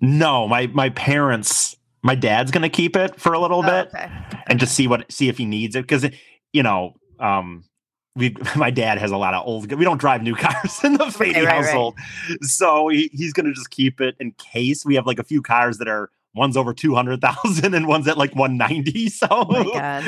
No, 0.00 0.48
my 0.48 0.66
my 0.68 0.90
parents, 0.90 1.76
my 2.02 2.14
dad's 2.14 2.50
going 2.50 2.62
to 2.62 2.68
keep 2.68 2.96
it 2.96 3.20
for 3.20 3.32
a 3.34 3.38
little 3.38 3.60
Oh, 3.60 3.62
bit. 3.62 3.88
okay. 3.88 4.10
and 4.48 4.58
just 4.58 4.74
see 4.74 4.86
what 4.88 5.10
see 5.12 5.28
if 5.28 5.36
he 5.38 5.44
needs 5.44 5.76
it 5.76 5.82
because 5.82 6.06
you 6.52 6.62
know 6.62 6.94
um 7.18 7.64
we 8.16 8.34
my 8.56 8.70
dad 8.70 8.98
has 8.98 9.10
a 9.10 9.16
lot 9.16 9.34
of 9.34 9.46
old 9.46 9.70
we 9.72 9.84
don't 9.84 9.98
drive 10.00 10.22
new 10.22 10.34
cars 10.46 10.82
in 10.82 10.94
the 10.94 11.04
Fady 11.04 11.34
right, 11.34 11.44
right. 11.44 11.48
household 11.64 11.96
so 12.40 12.88
he, 12.88 13.10
he's 13.12 13.32
gonna 13.34 13.52
just 13.52 13.70
keep 13.70 14.00
it 14.00 14.16
in 14.18 14.32
case 14.32 14.84
we 14.84 14.94
have 14.94 15.06
like 15.06 15.18
a 15.18 15.24
few 15.24 15.42
cars 15.42 15.78
that 15.78 15.86
are 15.88 16.10
one's 16.34 16.56
over 16.56 16.72
200,000 16.72 17.74
and 17.74 17.86
one's 17.86 18.08
at 18.08 18.16
like 18.16 18.34
190 18.34 19.08
so 19.10 19.26
Oh 19.30 20.00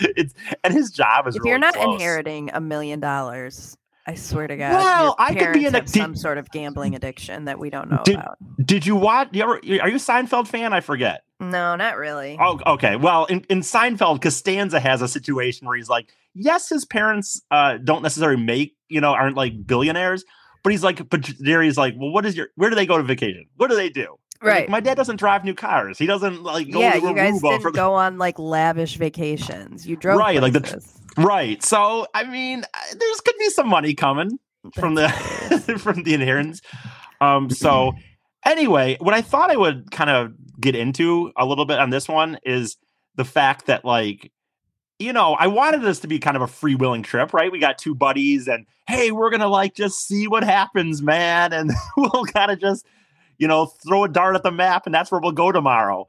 it's 0.00 0.32
and 0.64 0.72
his 0.72 0.90
job 0.90 1.26
is 1.26 1.34
if 1.34 1.40
really 1.40 1.50
you're 1.50 1.58
not 1.58 1.74
close. 1.74 1.94
inheriting 1.94 2.50
a 2.54 2.60
million 2.60 3.00
dollars, 3.00 3.76
I 4.06 4.14
swear 4.14 4.46
to 4.48 4.56
God, 4.56 4.72
Well, 4.72 5.14
I 5.18 5.34
could 5.34 5.52
be 5.52 5.66
an 5.66 5.74
have 5.74 5.84
addic- 5.84 5.88
some 5.96 6.16
sort 6.16 6.38
of 6.38 6.50
gambling 6.50 6.94
addiction 6.96 7.44
that 7.44 7.58
we 7.58 7.70
don't 7.70 7.88
know 7.90 8.02
Did- 8.04 8.16
about. 8.16 8.36
did 8.64 8.84
you 8.84 8.96
watch 8.96 9.28
you 9.32 9.42
ever 9.42 9.54
are 9.56 9.60
you 9.88 9.96
a 9.96 9.98
Seinfeld 9.98 10.48
fan 10.48 10.72
I 10.72 10.80
forget 10.80 11.22
No, 11.38 11.76
not 11.76 11.96
really. 11.96 12.36
Oh, 12.40 12.58
okay. 12.74 12.96
Well, 12.96 13.24
in, 13.26 13.44
in 13.48 13.60
Seinfeld, 13.60 14.20
Costanza 14.22 14.80
has 14.80 15.02
a 15.02 15.08
situation 15.08 15.66
where 15.66 15.76
he's 15.76 15.88
like, 15.88 16.08
yes, 16.34 16.68
his 16.68 16.84
parents 16.84 17.40
uh, 17.50 17.78
don't 17.78 18.02
necessarily 18.02 18.42
make, 18.42 18.76
you 18.88 19.00
know, 19.00 19.12
aren't 19.12 19.36
like 19.36 19.66
billionaires, 19.66 20.24
but 20.62 20.70
he's 20.72 20.82
like, 20.84 21.08
but 21.08 21.20
Jerry's 21.20 21.76
like, 21.76 21.94
well, 21.96 22.10
what 22.10 22.24
is 22.26 22.36
your, 22.36 22.48
where 22.56 22.70
do 22.70 22.76
they 22.76 22.86
go 22.86 22.96
to 22.96 23.02
vacation? 23.04 23.46
What 23.56 23.70
do 23.70 23.76
they 23.76 23.88
do? 23.88 24.16
Like, 24.40 24.48
right. 24.48 24.68
my 24.68 24.80
dad 24.80 24.96
doesn't 24.96 25.16
drive 25.16 25.44
new 25.44 25.54
cars. 25.54 25.98
He 25.98 26.06
doesn't 26.06 26.42
like 26.42 26.68
go 26.70 26.80
yeah, 26.80 26.92
to 26.94 27.00
you 27.00 27.14
guys 27.14 27.40
didn't 27.40 27.60
for 27.62 27.70
go 27.70 27.94
on 27.94 28.18
like 28.18 28.38
lavish 28.40 28.96
vacations. 28.96 29.86
You 29.86 29.94
drove 29.96 30.18
Right, 30.18 30.40
like 30.40 30.52
the- 30.52 30.60
places. 30.60 30.98
Right. 31.16 31.62
So, 31.62 32.06
I 32.14 32.24
mean, 32.24 32.64
uh, 32.64 32.94
there's 32.98 33.20
could 33.20 33.36
be 33.38 33.50
some 33.50 33.68
money 33.68 33.94
coming 33.94 34.38
from 34.74 34.94
the 34.94 35.08
from 35.78 36.02
the 36.02 36.14
inheritance. 36.14 36.60
Um, 37.20 37.50
so 37.50 37.92
anyway, 38.44 38.96
what 39.00 39.14
I 39.14 39.22
thought 39.22 39.50
I 39.50 39.56
would 39.56 39.90
kind 39.90 40.10
of 40.10 40.32
get 40.60 40.74
into 40.74 41.32
a 41.36 41.46
little 41.46 41.64
bit 41.64 41.78
on 41.78 41.90
this 41.90 42.08
one 42.08 42.38
is 42.44 42.76
the 43.16 43.24
fact 43.24 43.66
that 43.66 43.84
like 43.84 44.32
you 44.98 45.12
know, 45.12 45.34
I 45.34 45.48
wanted 45.48 45.82
this 45.82 45.98
to 46.00 46.06
be 46.06 46.20
kind 46.20 46.36
of 46.36 46.42
a 46.42 46.46
freewheeling 46.46 47.02
trip, 47.02 47.34
right? 47.34 47.50
We 47.50 47.58
got 47.58 47.76
two 47.76 47.94
buddies 47.94 48.46
and 48.46 48.66
hey, 48.86 49.10
we're 49.10 49.30
gonna 49.30 49.48
like 49.48 49.74
just 49.74 50.06
see 50.06 50.28
what 50.28 50.44
happens, 50.44 51.02
man, 51.02 51.52
and 51.52 51.72
we'll 51.96 52.24
kind 52.26 52.50
of 52.50 52.60
just 52.60 52.86
you 53.38 53.48
know 53.48 53.66
throw 53.66 54.04
a 54.04 54.08
dart 54.08 54.36
at 54.36 54.42
the 54.42 54.52
map, 54.52 54.86
and 54.86 54.94
that's 54.94 55.10
where 55.10 55.20
we'll 55.20 55.32
go 55.32 55.50
tomorrow. 55.50 56.06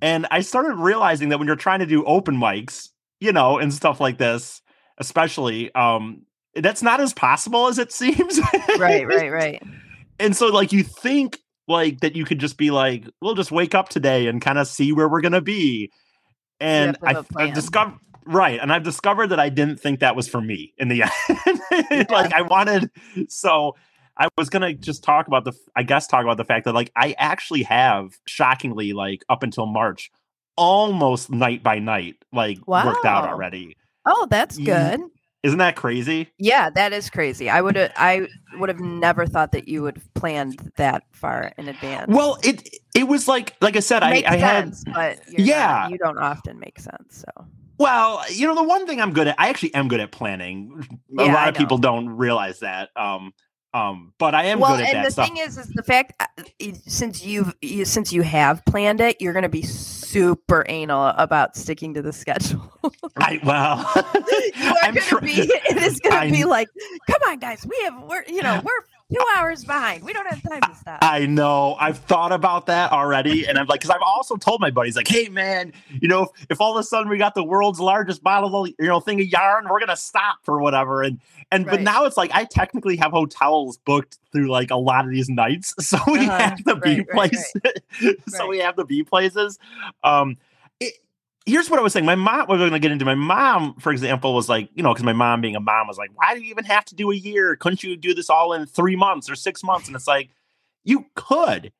And 0.00 0.26
I 0.30 0.40
started 0.40 0.74
realizing 0.74 1.30
that 1.30 1.38
when 1.38 1.46
you're 1.46 1.56
trying 1.56 1.80
to 1.80 1.86
do 1.86 2.04
open 2.04 2.36
mics, 2.36 2.90
you 3.20 3.32
know, 3.32 3.58
and 3.58 3.72
stuff 3.72 4.00
like 4.00 4.18
this, 4.18 4.62
especially, 4.98 5.74
um, 5.74 6.22
that's 6.54 6.82
not 6.82 7.00
as 7.00 7.12
possible 7.12 7.68
as 7.68 7.78
it 7.78 7.92
seems. 7.92 8.40
right, 8.78 9.06
right, 9.06 9.30
right. 9.30 9.62
and 10.18 10.36
so 10.36 10.48
like 10.48 10.72
you 10.72 10.82
think 10.82 11.38
like 11.68 12.00
that 12.00 12.16
you 12.16 12.24
could 12.24 12.38
just 12.38 12.56
be 12.56 12.70
like 12.70 13.04
we'll 13.20 13.34
just 13.34 13.50
wake 13.50 13.74
up 13.74 13.88
today 13.88 14.26
and 14.26 14.40
kind 14.40 14.58
of 14.58 14.66
see 14.66 14.92
where 14.92 15.08
we're 15.08 15.20
gonna 15.20 15.40
be 15.40 15.90
and 16.60 16.96
I, 17.02 17.12
to 17.12 17.16
have 17.18 17.26
a 17.36 17.40
I, 17.40 17.42
i've 17.44 17.54
discovered 17.54 17.98
right 18.24 18.60
and 18.60 18.72
i've 18.72 18.82
discovered 18.82 19.28
that 19.28 19.40
i 19.40 19.48
didn't 19.48 19.80
think 19.80 20.00
that 20.00 20.16
was 20.16 20.28
for 20.28 20.40
me 20.40 20.72
in 20.78 20.88
the 20.88 21.02
end 21.90 22.10
like 22.10 22.32
i 22.32 22.42
wanted 22.42 22.90
so 23.28 23.76
i 24.16 24.28
was 24.38 24.48
gonna 24.48 24.74
just 24.74 25.02
talk 25.02 25.26
about 25.26 25.44
the 25.44 25.52
i 25.74 25.82
guess 25.82 26.06
talk 26.06 26.22
about 26.22 26.36
the 26.36 26.44
fact 26.44 26.64
that 26.64 26.74
like 26.74 26.90
i 26.96 27.14
actually 27.18 27.62
have 27.62 28.16
shockingly 28.26 28.92
like 28.92 29.24
up 29.28 29.42
until 29.42 29.66
march 29.66 30.10
almost 30.56 31.30
night 31.30 31.62
by 31.62 31.78
night 31.78 32.16
like 32.32 32.58
worked 32.66 33.04
out 33.04 33.24
already 33.28 33.76
Oh, 34.08 34.26
that's 34.30 34.56
good. 34.58 35.00
isn't 35.42 35.58
that 35.58 35.76
crazy 35.76 36.28
Yeah, 36.38 36.70
that 36.70 36.92
is 36.92 37.10
crazy. 37.10 37.50
I 37.50 37.60
would 37.60 37.76
have 37.76 37.92
I 37.96 38.26
would 38.58 38.68
have 38.68 38.80
never 38.80 39.26
thought 39.26 39.52
that 39.52 39.68
you 39.68 39.82
would 39.82 39.96
have 39.96 40.14
planned 40.14 40.72
that 40.76 41.02
far 41.12 41.52
in 41.58 41.68
advance. 41.68 42.06
well 42.08 42.38
it 42.42 42.68
it 42.94 43.08
was 43.08 43.28
like 43.28 43.54
like 43.60 43.76
i 43.76 43.80
said 43.80 44.02
i, 44.02 44.22
I 44.26 44.36
had 44.36 44.74
sense, 44.76 44.84
but 44.94 45.18
you're 45.28 45.40
not- 45.40 45.46
Yeah. 45.46 45.88
you 45.88 45.98
don't 45.98 46.18
often 46.18 46.58
make 46.58 46.78
sense. 46.78 47.24
So 47.24 47.46
Well, 47.78 48.22
you 48.30 48.46
know, 48.46 48.54
the 48.54 48.62
one 48.62 48.86
thing 48.86 49.00
I'm 49.02 49.12
good 49.12 49.28
at, 49.28 49.34
I 49.38 49.48
actually 49.50 49.74
am 49.74 49.88
good 49.88 50.00
at 50.00 50.10
planning. 50.10 50.86
A 51.18 51.24
Yeah, 51.26 51.34
lot 51.34 51.48
of 51.48 51.54
people 51.56 51.76
don't 51.76 52.08
realize 52.08 52.60
that. 52.60 52.88
Um, 52.96 53.34
um, 53.74 54.14
but 54.18 54.34
I 54.34 54.44
am 54.44 54.60
well, 54.60 54.76
good 54.78 54.84
at 54.86 54.94
and 54.94 54.96
that 54.98 55.04
the 55.04 55.10
stuff. 55.10 55.28
thing 55.28 55.36
is, 55.36 55.58
is 55.58 55.68
the 55.74 55.82
fact 55.82 56.14
uh, 56.18 56.26
since 56.86 57.22
you've 57.22 57.54
you, 57.60 57.84
since 57.84 58.10
you 58.14 58.22
have 58.22 58.64
planned 58.64 59.02
it, 59.02 59.20
you're 59.20 59.34
going 59.34 59.42
to 59.42 59.50
be 59.50 59.60
super 60.16 60.64
anal 60.68 61.08
about 61.16 61.56
sticking 61.56 61.92
to 61.94 62.02
the 62.02 62.12
schedule. 62.12 62.72
I, 63.16 63.38
well, 63.44 63.78
you 64.56 64.68
are 64.70 64.76
I'm 64.82 64.94
to 64.94 65.00
tr- 65.00 65.20
be. 65.20 65.32
It 65.32 65.76
is 65.76 65.98
to 66.00 66.30
be 66.30 66.44
like, 66.44 66.68
come 67.10 67.20
on, 67.28 67.38
guys, 67.38 67.66
we 67.68 67.76
have 67.84 68.02
we're 68.02 68.24
you 68.26 68.42
know 68.42 68.62
we're 68.64 68.95
two 69.12 69.24
hours 69.36 69.64
behind. 69.64 70.02
We 70.02 70.12
don't 70.12 70.26
have 70.26 70.42
time 70.42 70.60
to 70.62 70.74
stop. 70.74 70.98
I 71.02 71.26
know. 71.26 71.76
I've 71.78 71.98
thought 71.98 72.32
about 72.32 72.66
that 72.66 72.92
already, 72.92 73.46
and 73.46 73.58
I'm 73.58 73.66
like, 73.66 73.80
because 73.80 73.90
I've 73.90 74.02
also 74.04 74.36
told 74.36 74.60
my 74.60 74.70
buddies, 74.70 74.96
like, 74.96 75.08
hey 75.08 75.28
man, 75.28 75.72
you 76.00 76.08
know, 76.08 76.24
if, 76.24 76.46
if, 76.50 76.60
all 76.60 76.76
of 76.76 76.80
a 76.80 76.84
sudden 76.84 77.08
we 77.08 77.18
got 77.18 77.34
the 77.34 77.44
world's 77.44 77.80
largest 77.80 78.22
bottle 78.22 78.64
of 78.64 78.68
you 78.78 78.86
know 78.86 79.00
thing 79.00 79.20
of 79.20 79.26
yarn, 79.26 79.66
we're 79.70 79.80
gonna 79.80 79.96
stop 79.96 80.38
for 80.42 80.60
whatever. 80.60 81.02
And 81.02 81.20
and 81.50 81.66
right. 81.66 81.76
but 81.76 81.82
now 81.82 82.04
it's 82.04 82.16
like 82.16 82.30
I 82.34 82.44
technically 82.44 82.96
have 82.96 83.12
hotels 83.12 83.78
booked 83.78 84.18
through 84.32 84.48
like 84.48 84.70
a 84.70 84.76
lot 84.76 85.04
of 85.04 85.10
these 85.10 85.28
nights, 85.28 85.74
so 85.80 85.98
we 86.06 86.20
uh-huh. 86.20 86.38
have 86.38 86.64
the 86.64 86.74
right, 86.74 86.82
B 86.82 86.96
right, 86.98 87.08
places. 87.08 87.52
so 88.28 88.48
we 88.48 88.58
have 88.58 88.76
the 88.76 88.84
B 88.84 89.02
places. 89.02 89.58
Um, 90.02 90.36
here's 91.46 91.70
what 91.70 91.78
I 91.78 91.82
was 91.82 91.92
saying. 91.92 92.04
My 92.04 92.16
mom, 92.16 92.46
we're 92.48 92.58
going 92.58 92.72
to 92.72 92.78
get 92.78 92.90
into 92.90 93.04
my 93.04 93.14
mom, 93.14 93.76
for 93.78 93.92
example, 93.92 94.34
was 94.34 94.48
like, 94.48 94.68
you 94.74 94.82
know, 94.82 94.92
because 94.92 95.04
my 95.04 95.12
mom 95.12 95.40
being 95.40 95.56
a 95.56 95.60
mom 95.60 95.86
was 95.86 95.96
like, 95.96 96.10
why 96.14 96.34
do 96.34 96.42
you 96.42 96.50
even 96.50 96.64
have 96.64 96.84
to 96.86 96.94
do 96.94 97.12
a 97.12 97.14
year? 97.14 97.56
Couldn't 97.56 97.82
you 97.82 97.96
do 97.96 98.12
this 98.12 98.28
all 98.28 98.52
in 98.52 98.66
three 98.66 98.96
months 98.96 99.30
or 99.30 99.36
six 99.36 99.62
months? 99.62 99.86
And 99.86 99.94
it's 99.96 100.08
like, 100.08 100.30
you 100.84 101.06
could, 101.14 101.72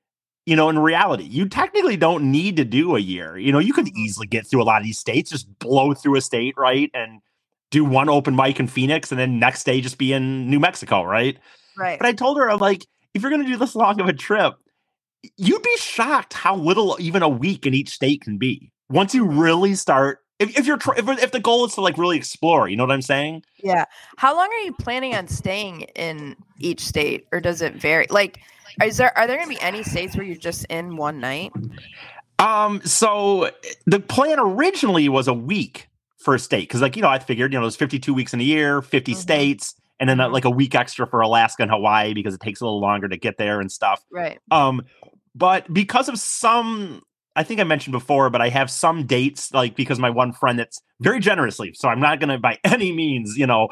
you 0.46 0.54
know, 0.56 0.68
in 0.68 0.78
reality, 0.78 1.24
you 1.24 1.48
technically 1.48 1.96
don't 1.96 2.30
need 2.30 2.56
to 2.56 2.64
do 2.64 2.96
a 2.96 3.00
year. 3.00 3.36
You 3.36 3.52
know, 3.52 3.58
you 3.58 3.72
could 3.72 3.86
mm-hmm. 3.86 3.98
easily 3.98 4.28
get 4.28 4.46
through 4.46 4.62
a 4.62 4.64
lot 4.64 4.80
of 4.80 4.84
these 4.84 4.98
states, 4.98 5.30
just 5.30 5.58
blow 5.58 5.92
through 5.94 6.16
a 6.16 6.20
state, 6.20 6.54
right? 6.56 6.90
And 6.94 7.20
do 7.72 7.84
one 7.84 8.08
open 8.08 8.36
mic 8.36 8.60
in 8.60 8.68
Phoenix 8.68 9.10
and 9.10 9.18
then 9.18 9.40
next 9.40 9.64
day 9.64 9.80
just 9.80 9.98
be 9.98 10.12
in 10.12 10.48
New 10.48 10.60
Mexico, 10.60 11.02
right? 11.02 11.36
Right. 11.76 11.98
But 11.98 12.06
I 12.06 12.12
told 12.12 12.38
her, 12.38 12.48
I'm 12.48 12.58
like, 12.58 12.86
if 13.14 13.22
you're 13.22 13.30
going 13.30 13.42
to 13.42 13.48
do 13.48 13.56
this 13.56 13.74
long 13.74 14.00
of 14.00 14.06
a 14.06 14.12
trip, 14.12 14.54
you'd 15.36 15.62
be 15.62 15.76
shocked 15.76 16.32
how 16.32 16.54
little 16.54 16.96
even 17.00 17.22
a 17.22 17.28
week 17.28 17.66
in 17.66 17.74
each 17.74 17.90
state 17.90 18.20
can 18.20 18.38
be 18.38 18.70
once 18.88 19.14
you 19.14 19.24
really 19.24 19.74
start 19.74 20.20
if, 20.38 20.58
if 20.58 20.66
you're 20.66 20.78
if, 20.96 21.08
if 21.22 21.32
the 21.32 21.40
goal 21.40 21.64
is 21.64 21.74
to 21.74 21.80
like 21.80 21.96
really 21.96 22.16
explore 22.16 22.68
you 22.68 22.76
know 22.76 22.84
what 22.84 22.92
i'm 22.92 23.02
saying? 23.02 23.42
Yeah. 23.58 23.86
How 24.16 24.36
long 24.36 24.48
are 24.48 24.64
you 24.64 24.72
planning 24.74 25.14
on 25.14 25.28
staying 25.28 25.82
in 25.94 26.36
each 26.58 26.80
state 26.80 27.26
or 27.32 27.40
does 27.40 27.62
it 27.62 27.74
vary? 27.74 28.06
Like 28.10 28.40
is 28.82 28.98
there 28.98 29.16
are 29.16 29.26
there 29.26 29.36
going 29.36 29.48
to 29.48 29.54
be 29.54 29.60
any 29.60 29.82
states 29.82 30.16
where 30.16 30.24
you're 30.24 30.36
just 30.36 30.64
in 30.66 30.96
one 30.96 31.20
night? 31.20 31.52
Um 32.38 32.80
so 32.84 33.50
the 33.86 34.00
plan 34.00 34.38
originally 34.38 35.08
was 35.08 35.26
a 35.26 35.34
week 35.34 35.88
for 36.18 36.34
a 36.34 36.38
state 36.38 36.68
because 36.68 36.82
like 36.82 36.96
you 36.96 37.02
know 37.02 37.08
i 37.08 37.20
figured 37.20 37.52
you 37.52 37.58
know 37.58 37.64
there's 37.64 37.76
52 37.76 38.12
weeks 38.12 38.34
in 38.34 38.40
a 38.40 38.42
year 38.42 38.82
50 38.82 39.12
mm-hmm. 39.12 39.20
states 39.20 39.76
and 40.00 40.10
then 40.10 40.18
uh, 40.18 40.28
like 40.28 40.44
a 40.44 40.50
week 40.50 40.74
extra 40.74 41.06
for 41.06 41.20
alaska 41.20 41.62
and 41.62 41.70
hawaii 41.70 42.14
because 42.14 42.34
it 42.34 42.40
takes 42.40 42.60
a 42.60 42.64
little 42.64 42.80
longer 42.80 43.06
to 43.06 43.16
get 43.16 43.38
there 43.38 43.60
and 43.60 43.70
stuff. 43.70 44.04
Right. 44.10 44.40
Um 44.50 44.82
but 45.36 45.72
because 45.72 46.08
of 46.08 46.18
some 46.18 47.02
I 47.36 47.42
think 47.42 47.60
I 47.60 47.64
mentioned 47.64 47.92
before, 47.92 48.30
but 48.30 48.40
I 48.40 48.48
have 48.48 48.70
some 48.70 49.06
dates 49.06 49.52
like 49.52 49.76
because 49.76 49.98
my 49.98 50.08
one 50.08 50.32
friend 50.32 50.58
that's 50.58 50.80
very 51.00 51.20
generously, 51.20 51.74
so 51.74 51.88
I'm 51.88 52.00
not 52.00 52.18
going 52.18 52.30
to 52.30 52.38
by 52.38 52.58
any 52.64 52.92
means, 52.92 53.36
you 53.36 53.46
know, 53.46 53.68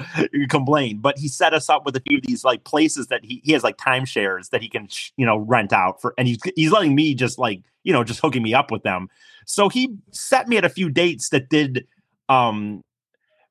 complain, 0.50 0.99
but 0.99 1.18
he 1.18 1.28
set 1.28 1.54
us 1.54 1.71
up 1.71 1.87
with 1.87 1.97
a 1.97 2.00
few 2.00 2.18
of 2.18 2.25
these 2.25 2.44
like 2.44 2.64
places 2.64 3.06
that 3.06 3.25
he, 3.25 3.40
he 3.42 3.52
has 3.52 3.64
like 3.64 3.78
timeshares 3.78 4.50
that 4.50 4.61
he 4.61 4.68
can, 4.68 4.88
you 5.16 5.25
know, 5.25 5.38
rent 5.38 5.73
out 5.73 6.00
for, 6.02 6.12
and 6.18 6.28
he's, 6.28 6.38
he's 6.54 6.71
letting 6.71 6.94
me 6.94 7.14
just 7.14 7.38
like, 7.38 7.62
you 7.85 7.92
know, 7.92 8.04
just 8.04 8.21
hooking 8.21 8.42
me 8.42 8.52
up 8.52 8.71
with 8.71 8.83
them. 8.83 9.09
So 9.47 9.71
he 9.71 9.97
set 10.12 10.47
me 10.47 10.59
at 10.59 10.64
a 10.64 10.68
few 10.68 10.90
dates 10.90 11.30
that 11.30 11.49
did 11.49 11.87
um 12.28 12.83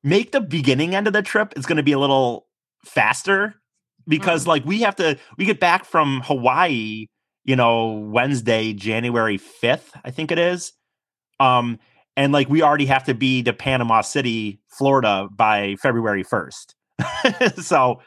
make 0.02 0.32
the 0.32 0.40
beginning 0.40 0.94
end 0.94 1.06
of 1.06 1.12
the 1.12 1.22
trip 1.22 1.52
is 1.56 1.66
going 1.66 1.76
to 1.76 1.82
be 1.82 1.92
a 1.92 1.98
little 1.98 2.46
faster 2.84 3.54
because 4.06 4.44
mm. 4.44 4.48
like 4.48 4.64
we 4.64 4.80
have 4.82 4.94
to, 4.96 5.18
we 5.38 5.44
get 5.44 5.58
back 5.58 5.84
from 5.84 6.20
Hawaii 6.24 7.06
you 7.44 7.56
know, 7.56 7.92
Wednesday, 7.92 8.72
January 8.72 9.38
5th, 9.38 9.90
I 10.04 10.10
think 10.10 10.32
it 10.32 10.38
is. 10.38 10.72
Um, 11.40 11.78
and 12.16 12.32
like 12.32 12.48
we 12.48 12.62
already 12.62 12.86
have 12.86 13.04
to 13.04 13.14
be 13.14 13.42
to 13.42 13.52
Panama 13.52 14.00
City, 14.00 14.60
Florida 14.68 15.28
by 15.30 15.76
February 15.80 16.24
1st. 16.24 16.74
so 17.62 18.00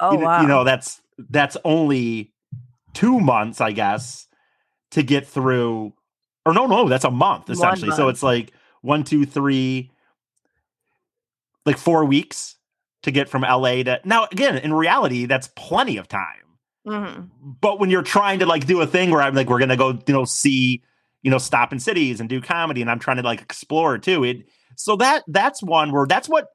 oh, 0.00 0.12
you, 0.12 0.18
wow. 0.18 0.40
you 0.40 0.48
know, 0.48 0.64
that's 0.64 1.00
that's 1.30 1.56
only 1.64 2.32
two 2.94 3.20
months, 3.20 3.60
I 3.60 3.72
guess, 3.72 4.26
to 4.92 5.02
get 5.02 5.26
through 5.26 5.92
or 6.44 6.52
no, 6.52 6.66
no, 6.66 6.88
that's 6.88 7.04
a 7.04 7.10
month 7.10 7.50
essentially. 7.50 7.88
Month. 7.88 7.98
So 7.98 8.08
it's 8.08 8.22
like 8.22 8.52
one, 8.80 9.04
two, 9.04 9.24
three, 9.24 9.90
like 11.64 11.78
four 11.78 12.04
weeks 12.04 12.56
to 13.02 13.10
get 13.10 13.28
from 13.28 13.42
LA 13.42 13.82
to 13.82 14.00
now 14.04 14.26
again, 14.32 14.58
in 14.58 14.72
reality, 14.72 15.26
that's 15.26 15.48
plenty 15.48 15.98
of 15.98 16.08
time. 16.08 16.41
Mm-hmm. 16.86 17.26
But 17.60 17.78
when 17.78 17.90
you're 17.90 18.02
trying 18.02 18.40
to 18.40 18.46
like 18.46 18.66
do 18.66 18.80
a 18.80 18.86
thing 18.86 19.10
where 19.10 19.22
I'm 19.22 19.34
like, 19.34 19.48
we're 19.48 19.58
gonna 19.58 19.76
go, 19.76 19.98
you 20.06 20.14
know, 20.14 20.24
see, 20.24 20.82
you 21.22 21.30
know, 21.30 21.38
stop 21.38 21.72
in 21.72 21.78
cities 21.78 22.20
and 22.20 22.28
do 22.28 22.40
comedy, 22.40 22.80
and 22.80 22.90
I'm 22.90 22.98
trying 22.98 23.18
to 23.18 23.22
like 23.22 23.40
explore 23.40 23.98
too. 23.98 24.24
It 24.24 24.48
so 24.76 24.96
that 24.96 25.22
that's 25.28 25.62
one 25.62 25.92
where 25.92 26.06
that's 26.06 26.28
what 26.28 26.48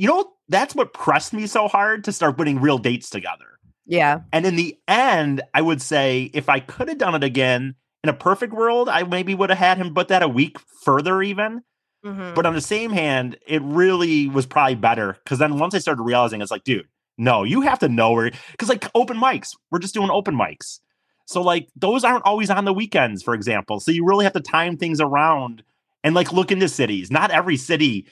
you 0.00 0.08
know, 0.08 0.32
that's 0.48 0.74
what 0.74 0.94
pressed 0.94 1.34
me 1.34 1.46
so 1.46 1.68
hard 1.68 2.04
to 2.04 2.12
start 2.12 2.38
putting 2.38 2.58
real 2.58 2.78
dates 2.78 3.10
together. 3.10 3.58
Yeah. 3.84 4.20
And 4.32 4.46
in 4.46 4.56
the 4.56 4.78
end, 4.88 5.42
I 5.52 5.60
would 5.60 5.82
say 5.82 6.30
if 6.32 6.48
I 6.48 6.60
could 6.60 6.88
have 6.88 6.96
done 6.96 7.14
it 7.14 7.22
again 7.22 7.74
in 8.02 8.08
a 8.08 8.14
perfect 8.14 8.54
world, 8.54 8.88
I 8.88 9.02
maybe 9.02 9.34
would 9.34 9.50
have 9.50 9.58
had 9.58 9.76
him 9.76 9.92
put 9.92 10.08
that 10.08 10.22
a 10.22 10.28
week 10.28 10.58
further 10.84 11.20
even. 11.22 11.62
Mm-hmm. 12.02 12.32
But 12.34 12.46
on 12.46 12.54
the 12.54 12.62
same 12.62 12.92
hand, 12.92 13.36
it 13.46 13.60
really 13.62 14.26
was 14.28 14.46
probably 14.46 14.76
better 14.76 15.18
because 15.22 15.38
then 15.38 15.58
once 15.58 15.74
I 15.74 15.80
started 15.80 16.02
realizing, 16.02 16.40
it's 16.40 16.50
like, 16.50 16.64
dude, 16.64 16.88
no, 17.20 17.44
you 17.44 17.60
have 17.60 17.78
to 17.80 17.88
know 17.88 18.12
where 18.12 18.30
because 18.52 18.70
like 18.70 18.90
open 18.94 19.18
mics, 19.18 19.54
we're 19.70 19.78
just 19.78 19.92
doing 19.92 20.10
open 20.10 20.34
mics. 20.34 20.80
So 21.26 21.42
like 21.42 21.68
those 21.76 22.02
aren't 22.02 22.24
always 22.24 22.48
on 22.48 22.64
the 22.64 22.72
weekends, 22.72 23.22
for 23.22 23.34
example. 23.34 23.78
So 23.78 23.92
you 23.92 24.06
really 24.06 24.24
have 24.24 24.32
to 24.32 24.40
time 24.40 24.78
things 24.78 25.02
around 25.02 25.62
and 26.02 26.14
like 26.14 26.32
look 26.32 26.50
into 26.50 26.66
cities. 26.66 27.10
Not 27.10 27.30
every 27.30 27.58
city 27.58 28.06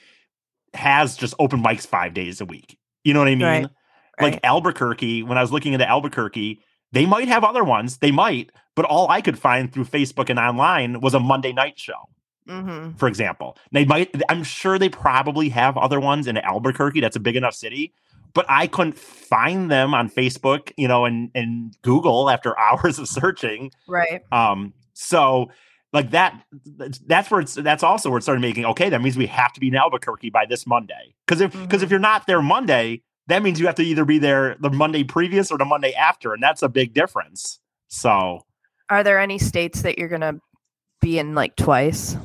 has 0.75 1.17
just 1.17 1.35
open 1.39 1.63
mics 1.63 1.87
five 1.87 2.13
days 2.13 2.43
a 2.43 2.45
week. 2.45 2.79
You 3.03 3.15
know 3.15 3.21
what 3.21 3.29
I 3.29 3.35
mean? 3.35 3.41
Right. 3.41 3.67
Like 4.21 4.33
right. 4.35 4.41
Albuquerque, 4.45 5.23
when 5.23 5.39
I 5.39 5.41
was 5.41 5.53
looking 5.53 5.73
into 5.73 5.89
Albuquerque, 5.89 6.61
they 6.93 7.07
might 7.07 7.29
have 7.29 7.45
other 7.45 7.65
ones. 7.65 7.99
They 7.99 8.11
might, 8.11 8.53
but 8.77 8.85
all 8.85 9.09
I 9.09 9.23
could 9.23 9.39
find 9.39 9.73
through 9.73 9.85
Facebook 9.85 10.29
and 10.29 10.39
online 10.39 11.01
was 11.01 11.15
a 11.15 11.21
Monday 11.21 11.55
night 11.55 11.79
show. 11.79 12.11
Mm-hmm. 12.47 12.97
For 12.97 13.09
example, 13.09 13.57
they 13.73 13.87
might. 13.87 14.15
I'm 14.29 14.43
sure 14.43 14.79
they 14.79 14.89
probably 14.89 15.49
have 15.49 15.79
other 15.79 15.99
ones 15.99 16.27
in 16.27 16.37
Albuquerque. 16.37 17.01
That's 17.01 17.17
a 17.17 17.21
big 17.21 17.37
enough 17.37 17.55
city 17.55 17.95
but 18.35 18.47
I 18.49 18.67
couldn't 18.67 18.99
find 18.99 19.71
them 19.71 19.95
on 19.95 20.11
Facebook, 20.11 20.73
you 20.77 20.89
know, 20.89 21.05
and 21.05 21.31
and 21.35 21.77
Google 21.83 22.31
after 22.31 22.59
hours 22.59 22.99
of 22.99 23.09
searching. 23.09 23.71
Right. 23.87 24.23
Um. 24.33 24.73
So 24.95 25.51
like 25.93 26.11
that 26.11 26.43
that's 27.07 27.31
where 27.31 27.41
it's 27.41 27.55
that's 27.55 27.83
also 27.83 28.11
where 28.11 28.19
it 28.19 28.23
started 28.23 28.43
making 28.43 28.67
okay 28.67 28.91
that 28.91 29.01
means 29.01 29.17
we 29.17 29.27
have 29.27 29.55
to 29.55 29.61
be 29.61 29.69
in 29.69 29.75
albuquerque 29.75 30.29
by 30.29 30.45
this 30.45 30.67
monday 30.67 31.15
because 31.27 31.41
if 31.41 31.51
because 31.53 31.67
mm-hmm. 31.67 31.85
if 31.85 31.91
you're 31.91 31.99
not 31.99 32.27
there 32.27 32.43
monday 32.43 33.01
that 33.27 33.43
means 33.43 33.59
you 33.59 33.65
have 33.65 33.75
to 33.75 33.83
either 33.83 34.05
be 34.05 34.19
there 34.19 34.55
the 34.61 34.69
monday 34.69 35.03
previous 35.03 35.51
or 35.51 35.57
the 35.57 35.65
monday 35.65 35.95
after 35.95 36.35
and 36.35 36.43
that's 36.43 36.63
a 36.63 36.69
big 36.69 36.93
difference 36.93 37.59
so 37.89 38.45
are 38.91 39.03
there 39.03 39.19
any 39.19 39.39
states 39.39 39.81
that 39.81 39.99
you're 39.99 40.11
gonna 40.11 40.35
be 41.01 41.19
in 41.19 41.35
like 41.35 41.57
twice 41.57 42.19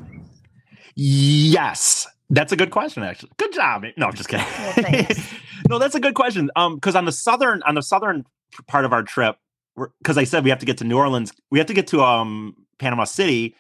yes 0.95 2.05
that's 2.33 2.51
a 2.51 2.55
good 2.55 2.72
question, 2.72 3.03
actually. 3.03 3.31
Good 3.38 3.53
job. 3.53 3.86
No, 3.95 4.07
I'm 4.07 4.13
just 4.13 4.27
kidding. 4.27 4.45
Well, 4.57 4.74
no, 5.70 5.79
that's 5.79 5.96
a 5.96 6.00
good 6.00 6.15
question. 6.15 6.50
Um, 6.55 6.75
because 6.75 6.96
on 6.96 7.05
the 7.05 7.12
southern 7.12 7.63
on 7.63 7.75
the 7.75 7.82
southern 7.82 8.25
part 8.67 8.86
of 8.86 8.93
our 8.93 9.03
trip, 9.03 9.38
because 10.00 10.17
I 10.17 10.24
said 10.24 10.43
we 10.43 10.50
have 10.50 10.60
to 10.60 10.65
get 10.65 10.77
to 10.79 10.84
New 10.84 10.98
Orleans, 10.98 11.34
we 11.51 11.60
have 11.60 11.67
to 11.67 11.74
get 11.74 11.88
to 11.88 12.01
um 12.01 12.55
Panama 12.79 13.05
City, 13.05 13.55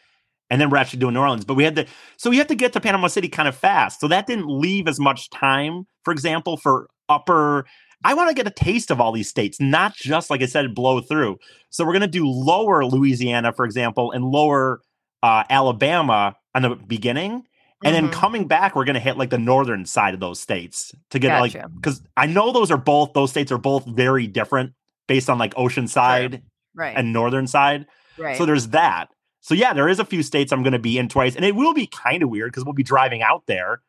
and 0.49 0.59
then 0.59 0.69
we're 0.69 0.77
actually 0.77 0.99
doing 0.99 1.13
New 1.13 1.21
Orleans. 1.21 1.45
But 1.45 1.55
we 1.55 1.63
had 1.63 1.75
to, 1.75 1.85
so 2.17 2.29
we 2.29 2.37
have 2.37 2.47
to 2.47 2.55
get 2.55 2.73
to 2.73 2.79
Panama 2.79 3.07
City 3.07 3.27
kind 3.27 3.47
of 3.47 3.55
fast. 3.55 3.99
So 3.99 4.07
that 4.07 4.27
didn't 4.27 4.47
leave 4.47 4.87
as 4.87 4.99
much 4.99 5.29
time, 5.29 5.85
for 6.03 6.11
example, 6.11 6.57
for 6.57 6.87
upper. 7.09 7.65
I 8.05 8.13
want 8.13 8.29
to 8.29 8.35
get 8.35 8.47
a 8.47 8.51
taste 8.51 8.91
of 8.91 8.99
all 8.99 9.13
these 9.13 9.29
states, 9.29 9.61
not 9.61 9.95
just 9.95 10.29
like 10.29 10.41
I 10.41 10.45
said, 10.45 10.75
blow 10.75 10.99
through. 10.99 11.37
So 11.69 11.85
we're 11.85 11.93
gonna 11.93 12.07
do 12.07 12.27
lower 12.27 12.85
Louisiana, 12.85 13.53
for 13.53 13.65
example, 13.65 14.11
and 14.11 14.25
lower 14.25 14.81
uh, 15.21 15.43
Alabama 15.49 16.35
on 16.53 16.63
the 16.63 16.75
beginning 16.75 17.43
and 17.83 17.95
mm-hmm. 17.95 18.05
then 18.05 18.13
coming 18.13 18.47
back, 18.47 18.75
we're 18.75 18.85
going 18.85 18.95
to 18.95 18.99
hit 18.99 19.17
like 19.17 19.29
the 19.29 19.37
northern 19.37 19.85
side 19.85 20.13
of 20.13 20.19
those 20.19 20.39
states 20.39 20.93
to 21.11 21.19
get 21.19 21.29
gotcha. 21.29 21.57
like, 21.59 21.75
because 21.75 22.01
I 22.15 22.25
know 22.25 22.51
those 22.51 22.71
are 22.71 22.77
both, 22.77 23.13
those 23.13 23.31
states 23.31 23.51
are 23.51 23.57
both 23.57 23.85
very 23.85 24.27
different 24.27 24.73
based 25.07 25.29
on 25.29 25.37
like 25.37 25.53
ocean 25.57 25.87
side 25.87 26.43
right. 26.75 26.95
and 26.95 27.13
northern 27.13 27.47
side. 27.47 27.85
Right. 28.17 28.37
So 28.37 28.45
there's 28.45 28.69
that. 28.69 29.09
So 29.41 29.53
yeah, 29.53 29.73
there 29.73 29.89
is 29.89 29.99
a 29.99 30.05
few 30.05 30.23
states 30.23 30.53
I'm 30.53 30.63
going 30.63 30.73
to 30.73 30.79
be 30.79 30.97
in 30.97 31.09
twice, 31.09 31.35
and 31.35 31.43
it 31.43 31.53
will 31.53 31.73
be 31.73 31.87
kind 31.87 32.23
of 32.23 32.29
weird 32.29 32.51
because 32.51 32.63
we'll 32.63 32.73
be 32.73 32.83
driving 32.83 33.21
out 33.21 33.43
there, 33.45 33.81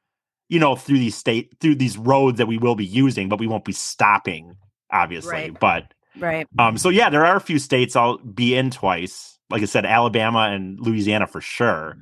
you 0.49 0.59
know, 0.59 0.75
through 0.75 0.99
these 0.99 1.15
state 1.15 1.55
through 1.61 1.77
these 1.77 1.97
roads 1.97 2.39
that 2.39 2.47
we 2.47 2.59
will 2.59 2.75
be 2.75 2.85
using, 2.85 3.29
but 3.29 3.39
we 3.39 3.47
won't 3.47 3.65
be 3.65 3.73
stopping, 3.73 4.57
obviously. 4.91 5.31
Right. 5.31 5.61
But 5.61 5.95
right. 6.19 6.49
Um. 6.59 6.77
So 6.77 6.89
yeah, 6.89 7.09
there 7.09 7.25
are 7.25 7.37
a 7.37 7.41
few 7.41 7.61
states 7.61 7.95
I'll 7.95 8.19
be 8.19 8.57
in 8.57 8.71
twice. 8.71 9.39
Like 9.49 9.63
I 9.63 9.67
said, 9.67 9.87
Alabama 9.87 10.51
and 10.53 10.81
Louisiana 10.81 11.29
for 11.29 11.41
sure. 11.41 11.99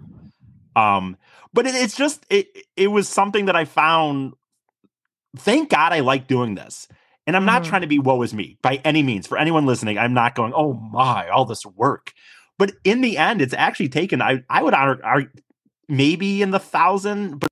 Um 0.74 1.18
but 1.52 1.66
it, 1.66 1.74
it's 1.74 1.96
just 1.96 2.24
it 2.30 2.48
it 2.76 2.88
was 2.88 3.08
something 3.08 3.46
that 3.46 3.56
I 3.56 3.64
found. 3.64 4.34
Thank 5.36 5.70
God 5.70 5.92
I 5.92 6.00
like 6.00 6.26
doing 6.26 6.54
this. 6.54 6.88
And 7.26 7.36
I'm 7.36 7.44
not 7.44 7.62
mm-hmm. 7.62 7.70
trying 7.70 7.80
to 7.82 7.86
be 7.86 7.98
woe 7.98 8.20
is 8.22 8.34
me 8.34 8.58
by 8.62 8.80
any 8.84 9.02
means. 9.02 9.26
For 9.26 9.38
anyone 9.38 9.64
listening, 9.64 9.96
I'm 9.96 10.12
not 10.12 10.34
going, 10.34 10.52
oh 10.54 10.72
my, 10.74 11.28
all 11.28 11.44
this 11.44 11.64
work. 11.64 12.12
But 12.58 12.72
in 12.84 13.00
the 13.00 13.16
end, 13.16 13.40
it's 13.40 13.54
actually 13.54 13.88
taken, 13.88 14.20
I, 14.20 14.42
I 14.50 14.62
would 14.62 14.74
honor, 14.74 15.00
are 15.04 15.24
maybe 15.88 16.42
in 16.42 16.50
the 16.50 16.58
thousand, 16.58 17.38
but 17.38 17.48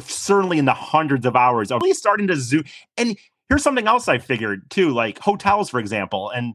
certainly 0.00 0.58
in 0.58 0.64
the 0.64 0.74
hundreds 0.74 1.26
of 1.26 1.36
hours 1.36 1.70
of 1.70 1.82
really 1.82 1.94
starting 1.94 2.28
to 2.28 2.36
zoom. 2.36 2.64
And 2.96 3.16
here's 3.48 3.62
something 3.62 3.86
else 3.86 4.08
I 4.08 4.18
figured 4.18 4.70
too, 4.70 4.90
like 4.90 5.18
hotels, 5.18 5.70
for 5.70 5.80
example. 5.80 6.30
And 6.30 6.54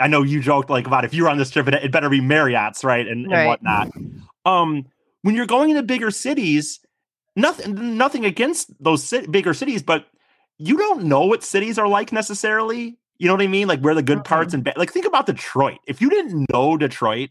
I 0.00 0.06
know 0.08 0.22
you 0.22 0.40
joked 0.40 0.70
like 0.70 0.86
about 0.86 1.04
if 1.04 1.14
you're 1.14 1.28
on 1.28 1.38
this 1.38 1.50
trip, 1.50 1.68
it, 1.68 1.74
it 1.74 1.92
better 1.92 2.08
be 2.08 2.20
Marriott's, 2.20 2.84
right? 2.84 3.06
And, 3.06 3.30
Right. 3.30 3.40
and 3.40 3.48
whatnot. 3.48 3.88
Um, 4.46 4.86
when 5.24 5.34
you're 5.34 5.46
going 5.46 5.70
into 5.70 5.82
bigger 5.82 6.10
cities, 6.10 6.80
nothing 7.34 7.96
nothing 7.96 8.26
against 8.26 8.70
those 8.78 9.10
bigger 9.30 9.54
cities, 9.54 9.82
but 9.82 10.06
you 10.58 10.76
don't 10.76 11.04
know 11.04 11.24
what 11.24 11.42
cities 11.42 11.78
are 11.78 11.88
like 11.88 12.12
necessarily. 12.12 12.98
You 13.16 13.28
know 13.28 13.32
what 13.32 13.42
I 13.42 13.46
mean? 13.46 13.66
Like 13.66 13.80
where 13.80 13.94
the 13.94 14.02
good 14.02 14.18
uh-huh. 14.18 14.24
parts 14.24 14.52
and 14.52 14.62
bad. 14.62 14.76
Like 14.76 14.92
think 14.92 15.06
about 15.06 15.24
Detroit. 15.24 15.78
If 15.86 16.02
you 16.02 16.10
didn't 16.10 16.46
know 16.52 16.76
Detroit, 16.76 17.30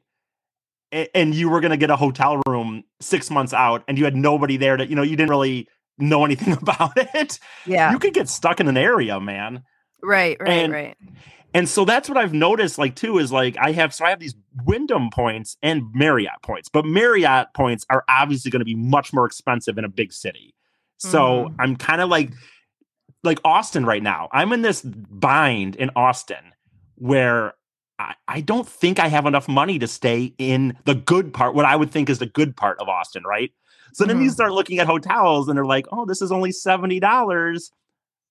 and 1.13 1.35
you 1.35 1.49
were 1.49 1.61
going 1.61 1.69
to 1.69 1.77
get 1.77 1.91
a 1.91 1.95
hotel 1.95 2.41
room 2.47 2.83
six 2.99 3.29
months 3.29 3.53
out, 3.53 3.83
and 3.87 3.95
you 3.99 4.05
had 4.05 4.15
nobody 4.15 4.57
there 4.57 4.75
to, 4.75 4.87
you 4.87 4.95
know, 4.95 5.03
you 5.03 5.15
didn't 5.15 5.29
really 5.29 5.67
know 5.99 6.25
anything 6.25 6.53
about 6.61 6.93
it. 6.95 7.37
Yeah. 7.67 7.91
You 7.91 7.99
could 7.99 8.15
get 8.15 8.27
stuck 8.27 8.59
in 8.59 8.67
an 8.67 8.77
area, 8.77 9.19
man. 9.19 9.63
right. 10.01 10.35
Right. 10.39 10.49
and- 10.49 10.73
right. 10.73 10.97
And 11.53 11.69
so 11.69 11.85
that's 11.85 12.09
what 12.09 12.17
I've 12.17 12.33
noticed, 12.33 12.77
like 12.77 12.95
too, 12.95 13.19
is 13.19 13.31
like 13.31 13.55
I 13.59 13.71
have 13.73 13.93
so 13.93 14.05
I 14.05 14.09
have 14.09 14.19
these 14.19 14.35
Wyndham 14.65 15.09
points 15.11 15.57
and 15.61 15.83
Marriott 15.93 16.41
points, 16.41 16.67
but 16.69 16.85
Marriott 16.85 17.47
points 17.53 17.85
are 17.89 18.03
obviously 18.09 18.49
going 18.51 18.61
to 18.61 18.65
be 18.65 18.75
much 18.75 19.13
more 19.13 19.25
expensive 19.25 19.77
in 19.77 19.85
a 19.85 19.89
big 19.89 20.11
city. 20.13 20.55
So 20.97 21.49
Mhm. 21.49 21.55
I'm 21.59 21.75
kind 21.75 22.01
of 22.01 22.09
like 22.09 22.31
like 23.23 23.39
Austin 23.45 23.85
right 23.85 24.03
now. 24.03 24.27
I'm 24.33 24.51
in 24.51 24.63
this 24.63 24.81
bind 24.81 25.75
in 25.77 25.91
Austin 25.95 26.53
where 26.95 27.53
I, 27.99 28.15
I 28.27 28.41
don't 28.41 28.67
think 28.67 28.99
I 28.99 29.07
have 29.07 29.25
enough 29.25 29.47
money 29.47 29.79
to 29.79 29.87
stay 29.87 30.33
in 30.37 30.77
the 30.85 30.95
good 30.95 31.33
part, 31.33 31.53
what 31.55 31.63
I 31.65 31.75
would 31.75 31.89
think 31.91 32.09
is 32.09 32.19
the 32.19 32.25
good 32.25 32.57
part 32.57 32.79
of 32.79 32.89
Austin, 32.89 33.23
right? 33.23 33.51
So 33.93 34.03
then 34.05 34.21
you 34.21 34.29
Mhm. 34.29 34.33
start 34.33 34.51
looking 34.51 34.79
at 34.79 34.87
hotels 34.87 35.47
and 35.47 35.55
they're 35.57 35.65
like, 35.65 35.85
oh, 35.91 36.05
this 36.05 36.21
is 36.21 36.31
only 36.31 36.51
$70. 36.51 37.71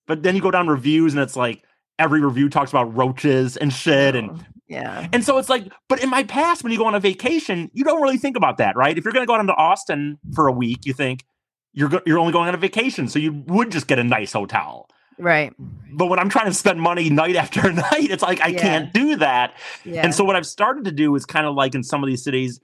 But 0.07 0.23
then 0.25 0.35
you 0.35 0.43
go 0.43 0.51
down 0.51 0.67
reviews 0.69 1.15
and 1.15 1.23
it's 1.23 1.37
like 1.37 1.63
every 2.03 2.21
review 2.21 2.49
talks 2.49 2.71
about 2.71 2.95
roaches 2.97 3.57
and 3.57 3.73
shit. 3.73 4.15
And 4.15 4.31
Oh, 4.31 4.41
yeah. 4.69 5.09
and 5.13 5.25
so 5.25 5.39
it's 5.39 5.49
like, 5.49 5.71
but 5.89 6.03
in 6.03 6.11
my 6.11 6.25
past, 6.25 6.63
when 6.63 6.73
you 6.73 6.79
go 6.79 6.87
on 6.87 6.95
a 6.95 7.01
vacation, 7.01 7.71
you 7.73 7.85
don't 7.85 8.03
really 8.03 8.19
think 8.19 8.37
about 8.37 8.57
that, 8.59 8.77
right? 8.77 8.97
If 8.97 9.05
you're 9.05 9.13
going 9.13 9.25
to 9.25 9.27
go 9.27 9.37
down 9.37 9.47
to 9.47 9.55
Austin 9.55 10.19
for 10.35 10.47
a 10.49 10.53
week, 10.53 10.85
you 10.85 10.93
think 10.93 11.25
you're 11.73 11.89
go- 11.89 12.01
you're 12.07 12.19
only 12.19 12.33
going 12.33 12.49
on 12.49 12.55
a 12.55 12.59
vacation, 12.59 13.09
so 13.09 13.19
you 13.19 13.33
would 13.47 13.71
just 13.71 13.87
get 13.87 13.99
a 13.99 14.05
nice 14.05 14.33
hotel. 14.33 14.89
Right. 15.19 15.53
But 15.93 16.07
when 16.07 16.19
I'm 16.19 16.29
trying 16.31 16.47
to 16.47 16.55
spend 16.55 16.81
money 16.81 17.11
night 17.11 17.37
after 17.37 17.71
night, 17.73 18.11
it's 18.11 18.23
like 18.23 18.41
I 18.41 18.49
Yeah. 18.49 18.61
can't 18.61 18.93
do 18.93 19.17
that. 19.17 19.57
Yeah. 19.85 20.03
And 20.03 20.15
so 20.15 20.25
what 20.25 20.37
I've 20.37 20.47
started 20.47 20.85
to 20.87 20.93
do 20.93 21.15
is 21.15 21.25
kind 21.27 21.47
of 21.47 21.55
like 21.55 21.75
in 21.75 21.83
some 21.83 22.03
of 22.03 22.09
these 22.09 22.25
cities 22.25 22.61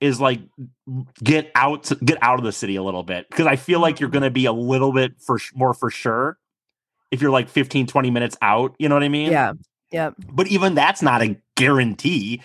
is 0.00 0.20
like 0.20 0.40
get 1.22 1.50
out 1.54 1.90
get 2.04 2.18
out 2.22 2.38
of 2.38 2.44
the 2.44 2.52
city 2.52 2.76
a 2.76 2.82
little 2.82 3.04
bit 3.04 3.28
because 3.30 3.46
I 3.46 3.56
feel 3.56 3.80
like 3.80 4.00
you're 4.00 4.08
mm-hmm. 4.08 4.14
going 4.14 4.22
to 4.24 4.30
be 4.30 4.46
a 4.46 4.52
little 4.52 4.92
bit 4.92 5.20
for 5.24 5.38
sh- 5.38 5.52
more 5.54 5.74
for 5.74 5.90
sure 5.90 6.38
if 7.12 7.22
you're 7.22 7.30
like 7.30 7.48
15 7.48 7.86
20 7.86 8.10
minutes 8.10 8.36
out, 8.42 8.74
you 8.80 8.88
know 8.88 8.96
what 8.96 9.04
I 9.04 9.08
mean? 9.08 9.30
yeah. 9.30 9.52
Yep. 9.92 10.14
But 10.32 10.46
even 10.48 10.74
that's 10.74 11.02
not 11.02 11.22
a 11.22 11.36
guarantee. 11.54 12.40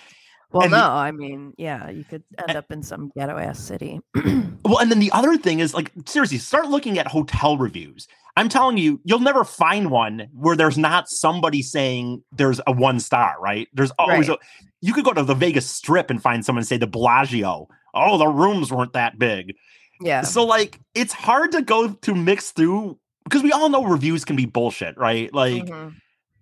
Well, 0.51 0.63
And 0.63 0.71
no, 0.71 0.77
the- 0.77 0.83
I 0.83 1.11
mean, 1.11 1.53
yeah, 1.57 1.89
you 1.89 2.03
could 2.03 2.23
end 2.47 2.57
up 2.57 2.69
in 2.71 2.83
some 2.83 3.09
ghetto 3.17 3.37
ass 3.37 3.59
city. 3.59 3.99
Well, 4.65 4.79
and 4.79 4.91
then 4.91 4.99
the 4.99 5.11
other 5.13 5.37
thing 5.37 5.59
is 5.61 5.73
like 5.73 5.93
seriously, 6.05 6.39
start 6.39 6.67
looking 6.67 6.99
at 6.99 7.07
hotel 7.07 7.57
reviews. 7.57 8.05
I'm 8.35 8.49
telling 8.49 8.77
you, 8.77 8.99
you'll 9.05 9.19
never 9.21 9.45
find 9.45 9.89
one 9.91 10.27
where 10.33 10.57
there's 10.57 10.77
not 10.77 11.07
somebody 11.07 11.61
saying 11.61 12.21
there's 12.33 12.59
a 12.67 12.73
one 12.73 12.99
star, 12.99 13.35
right? 13.39 13.69
There's 13.73 13.91
always 13.91 14.27
Right. 14.27 14.37
a 14.37 14.65
you 14.81 14.91
could 14.93 15.05
go 15.05 15.13
to 15.13 15.23
the 15.23 15.35
Vegas 15.35 15.69
Strip 15.69 16.09
and 16.09 16.21
find 16.21 16.43
someone 16.43 16.65
say 16.65 16.75
the 16.75 16.85
Bellagio. 16.87 17.69
Oh, 17.93 18.17
the 18.17 18.27
rooms 18.27 18.69
weren't 18.73 18.91
that 18.91 19.17
big. 19.17 19.55
yeah. 20.01 20.21
So 20.23 20.43
like 20.43 20.81
it's 20.93 21.13
hard 21.13 21.53
to 21.53 21.61
go 21.61 21.93
to 21.93 22.13
mix 22.13 22.51
through 22.51 22.99
because 23.27 23.43
we 23.43 23.51
all 23.51 23.69
know 23.69 23.83
reviews 23.83 24.25
can 24.25 24.35
be 24.35 24.45
bullshit, 24.45 24.97
right? 24.97 25.33
Like 25.33 25.65
Mhm. 25.65 25.95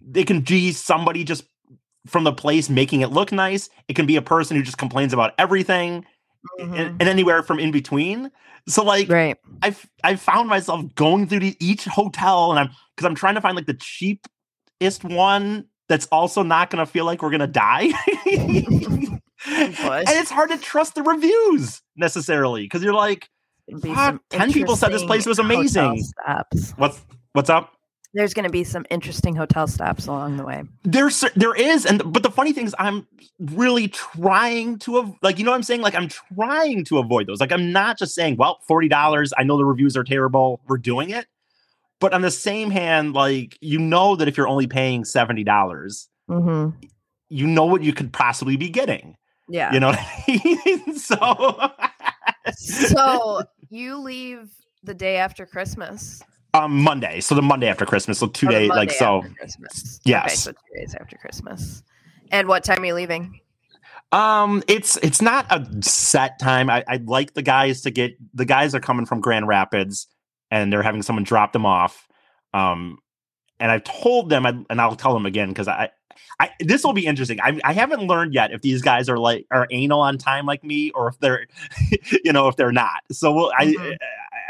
Mm-hmm. 0.07 0.21
can 0.23 0.41
be 0.41 0.71
somebody 0.71 1.23
just 1.23 1.43
from 2.07 2.23
the 2.23 2.31
place 2.33 2.69
making 2.69 3.01
it 3.01 3.09
look 3.11 3.31
nice. 3.31 3.69
It 3.87 3.95
can 3.95 4.05
be 4.05 4.15
a 4.15 4.21
person 4.21 4.55
who 4.55 4.63
just 4.63 4.77
complains 4.77 5.11
about 5.13 5.33
everything 5.37 6.05
Mhm. 6.59 6.79
and, 6.79 7.01
and 7.01 7.09
anywhere 7.09 7.41
from 7.41 7.59
in 7.59 7.71
between. 7.71 8.31
So 8.67 8.83
like 8.83 9.09
right. 9.09 9.37
I've 9.61 9.85
I've 10.03 10.21
found 10.21 10.47
myself 10.49 10.83
going 10.95 11.27
through 11.27 11.39
the, 11.39 11.57
each 11.59 11.85
hotel 11.85 12.51
and 12.51 12.59
I'm 12.59 12.69
because 12.95 13.05
I'm 13.07 13.15
trying 13.15 13.35
to 13.35 13.41
find 13.41 13.55
like 13.55 13.65
the 13.65 13.73
cheapest 13.73 15.03
one 15.03 15.65
that's 15.87 16.07
also 16.07 16.41
not 16.43 16.69
going 16.69 16.83
to 16.83 16.91
feel 16.91 17.05
like 17.05 17.21
we're 17.21 17.29
going 17.29 17.41
to 17.41 17.47
die. 17.47 17.91
and 19.45 20.09
it's 20.09 20.31
hard 20.31 20.49
to 20.49 20.57
trust 20.57 20.95
the 20.95 21.03
reviews 21.03 21.81
necessarily 21.95 22.63
because 22.63 22.83
you're 22.83 22.93
like, 22.93 23.21
Gonna 23.21 23.34
fuck, 23.81 24.21
10 24.29 24.53
people 24.53 24.75
said 24.75 24.91
this 24.91 25.03
place 25.03 25.25
was 25.25 25.39
amazing. 25.39 26.03
What's 26.77 27.01
what's 27.33 27.49
up? 27.49 27.71
There's 28.13 28.33
going 28.33 28.45
to 28.45 28.49
be 28.49 28.63
some 28.63 28.85
interesting 28.89 29.35
hotel 29.35 29.67
stops 29.67 30.07
along 30.07 30.37
the 30.37 30.45
way. 30.45 30.63
There's 30.83 31.25
there 31.35 31.53
is 31.53 31.85
and 31.85 32.01
but 32.13 32.23
the 32.23 32.31
funny 32.31 32.53
thing 32.53 32.65
is 32.65 32.73
I'm 32.79 33.05
really 33.39 33.89
trying 33.89 34.79
to 34.79 35.17
like 35.21 35.37
you 35.37 35.43
know 35.43 35.51
what 35.51 35.57
I'm 35.57 35.63
saying 35.63 35.81
like 35.81 35.95
I'm 35.95 36.07
trying 36.07 36.85
to 36.85 36.99
avoid 36.99 37.27
those. 37.27 37.41
Like 37.41 37.51
I'm 37.51 37.73
not 37.73 37.97
just 37.99 38.15
saying, 38.15 38.37
well, 38.37 38.59
$40, 38.69 39.31
I 39.37 39.43
know 39.43 39.57
the 39.57 39.65
reviews 39.65 39.97
are 39.97 40.03
terrible, 40.05 40.61
we're 40.67 40.77
doing 40.77 41.09
it. 41.09 41.27
But 41.99 42.13
on 42.13 42.21
the 42.21 42.31
same 42.31 42.71
hand, 42.71 43.13
like 43.13 43.57
you 43.59 43.79
know 43.79 44.15
that 44.15 44.27
if 44.29 44.37
you're 44.37 44.47
only 44.47 44.67
paying 44.67 45.03
$70, 45.03 46.07
Mm-hmm. 46.29 46.69
you 47.29 47.45
know 47.47 47.65
what 47.65 47.83
you 47.83 47.93
could 47.93 48.11
possibly 48.13 48.55
be 48.55 48.69
getting. 48.69 49.15
Yeah. 49.49 49.71
You 49.73 49.79
know 49.79 49.87
what 49.89 49.99
I 49.99 50.23
mean? 50.65 50.95
so 50.97 51.71
so 52.55 53.43
you 53.69 53.97
leave 53.97 54.51
the 54.83 54.93
day 54.93 55.17
after 55.17 55.45
Christmas. 55.45 56.21
um 56.53 56.81
Monday. 56.81 57.19
So 57.19 57.35
the 57.35 57.41
Monday 57.41 57.67
after 57.67 57.85
Christmas. 57.85 58.19
So 58.19 58.27
two 58.27 58.47
days 58.47 58.69
like 58.69 58.91
so 58.91 59.23
Christmas. 59.37 59.99
yes. 60.05 60.25
Okay, 60.25 60.35
so 60.35 60.51
two 60.51 60.79
days 60.79 60.95
after 60.99 61.17
Christmas. 61.17 61.83
And 62.31 62.47
what 62.47 62.63
time 62.63 62.81
are 62.81 62.85
you 62.85 62.93
leaving? 62.93 63.39
Um, 64.11 64.63
it's 64.67 64.97
it's 64.97 65.21
not 65.21 65.45
a 65.51 65.67
set 65.81 66.39
time. 66.39 66.69
I, 66.69 66.83
I'd 66.87 67.07
like 67.07 67.33
the 67.33 67.41
guys 67.41 67.81
to 67.81 67.91
get 67.91 68.15
the 68.33 68.45
guys 68.45 68.73
are 68.75 68.79
coming 68.79 69.05
from 69.05 69.19
Grand 69.19 69.47
Rapids 69.47 70.07
and 70.51 70.71
they're 70.71 70.83
having 70.83 71.01
someone 71.01 71.23
drop 71.23 71.53
them 71.53 71.65
off. 71.65 72.07
Um, 72.53 72.99
and 73.59 73.71
I've 73.71 73.83
told 73.83 74.29
them, 74.29 74.45
and 74.45 74.65
and 74.69 74.79
I'll 74.79 74.95
tell 74.95 75.13
them 75.13 75.25
again 75.25 75.49
because 75.49 75.67
I, 75.67 75.89
I 76.39 76.49
this 76.59 76.83
will 76.83 76.93
be 76.93 77.05
interesting. 77.05 77.39
I 77.41 77.59
I 77.63 77.73
haven't 77.73 78.01
learned 78.03 78.33
yet 78.33 78.51
if 78.51 78.61
these 78.61 78.81
guys 78.81 79.09
are 79.09 79.17
like 79.17 79.45
are 79.51 79.67
anal 79.71 80.01
on 80.01 80.17
time 80.17 80.45
like 80.45 80.63
me 80.63 80.91
or 80.91 81.07
if 81.07 81.19
they're, 81.19 81.47
you 82.23 82.31
know, 82.33 82.47
if 82.47 82.55
they're 82.55 82.71
not. 82.71 83.01
So 83.11 83.31
we'll, 83.33 83.51
I 83.57 83.65
Mhm. 83.67 83.91
I 83.93 83.97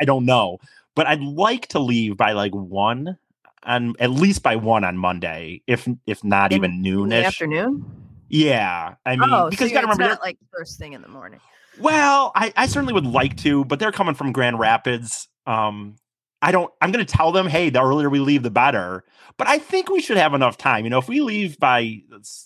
I 0.02 0.06
don't 0.06 0.26
know, 0.26 0.58
but 0.96 1.08
I'd 1.08 1.22
like 1.22 1.68
to 1.70 1.80
leave 1.80 2.18
by 2.18 2.32
like 2.34 2.54
one. 2.54 3.18
On 3.64 3.96
at 4.00 4.12
least 4.12 4.44
by 4.44 4.56
one 4.58 4.84
on 4.84 4.96
Monday, 4.96 5.64
if 5.66 5.88
if 6.06 6.24
not 6.24 6.52
In- 6.52 6.58
even 6.58 6.72
In 6.72 6.82
the 6.84 6.90
noonish. 7.16 7.26
afternoon? 7.26 7.84
Yeah, 8.30 8.94
I 9.08 9.16
mean, 9.16 9.28
oh, 9.32 9.50
because 9.50 9.66
so 9.66 9.70
you 9.70 9.74
got 9.74 9.82
to 9.82 9.88
remember, 9.88 10.04
not 10.08 10.22
like 10.22 10.38
first 10.56 10.78
thing 10.78 10.94
in 10.94 11.02
the 11.02 11.08
morning. 11.08 11.40
well, 11.80 12.32
I, 12.36 12.54
I 12.56 12.68
certainly 12.68 12.94
would 12.94 13.06
like 13.08 13.38
to, 13.38 13.66
but 13.66 13.80
they're 13.80 13.92
coming 13.92 14.14
from 14.14 14.32
Grand 14.34 14.60
Rapids. 14.60 15.28
Um, 15.48 15.96
I 16.42 16.52
don't. 16.52 16.72
I'm 16.82 16.92
going 16.92 17.06
to 17.06 17.12
tell 17.12 17.32
them, 17.32 17.48
hey, 17.48 17.70
the 17.70 17.82
earlier 17.82 18.10
we 18.10 18.20
leave, 18.20 18.44
the 18.44 18.52
better. 18.52 19.04
But 19.38 19.48
I 19.48 19.58
think 19.58 19.90
we 19.90 20.02
should 20.02 20.18
have 20.18 20.34
enough 20.34 20.58
time. 20.58 20.84
You 20.86 20.90
know, 20.90 21.00
if 21.00 21.08
we 21.08 21.22
leave 21.22 21.58
by 21.60 22.02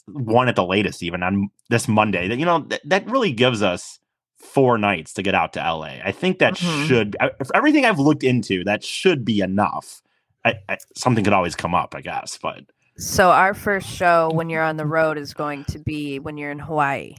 one 0.08 0.48
at 0.48 0.56
the 0.56 0.66
latest, 0.66 1.04
even 1.04 1.22
on 1.24 1.50
this 1.70 1.88
Monday, 1.88 2.28
that 2.28 2.38
you 2.40 2.46
know 2.46 2.60
that, 2.70 2.82
that 2.86 3.10
really 3.10 3.32
gives 3.32 3.62
us 3.62 4.00
four 4.38 4.78
nights 4.78 5.14
to 5.14 5.22
get 5.22 5.36
out 5.36 5.54
to 5.54 5.60
LA. 5.60 5.98
I 6.04 6.12
think 6.14 6.40
that 6.40 6.54
Mhm. 6.56 6.88
should, 6.88 7.18
I- 7.20 7.32
for 7.44 7.56
everything 7.56 7.86
I've 7.86 8.00
looked 8.00 8.24
into, 8.24 8.64
that 8.64 8.84
should 8.84 9.26
be 9.26 9.42
enough. 9.42 10.02
I, 10.46 10.54
I, 10.70 10.78
something 10.96 11.24
could 11.26 11.34
always 11.34 11.56
come 11.56 11.76
up, 11.76 11.94
I 11.94 12.00
guess, 12.02 12.40
but 12.42 12.62
So 12.98 13.30
our 13.32 13.54
first 13.54 13.90
show 13.90 14.30
when 14.34 14.50
you're 14.50 14.64
on 14.64 14.78
the 14.78 14.86
road 14.86 15.18
is 15.18 15.34
going 15.34 15.66
to 15.66 15.80
be 15.80 16.20
when 16.20 16.38
you're 16.38 16.52
in 16.52 16.60
Hawaii. 16.60 17.16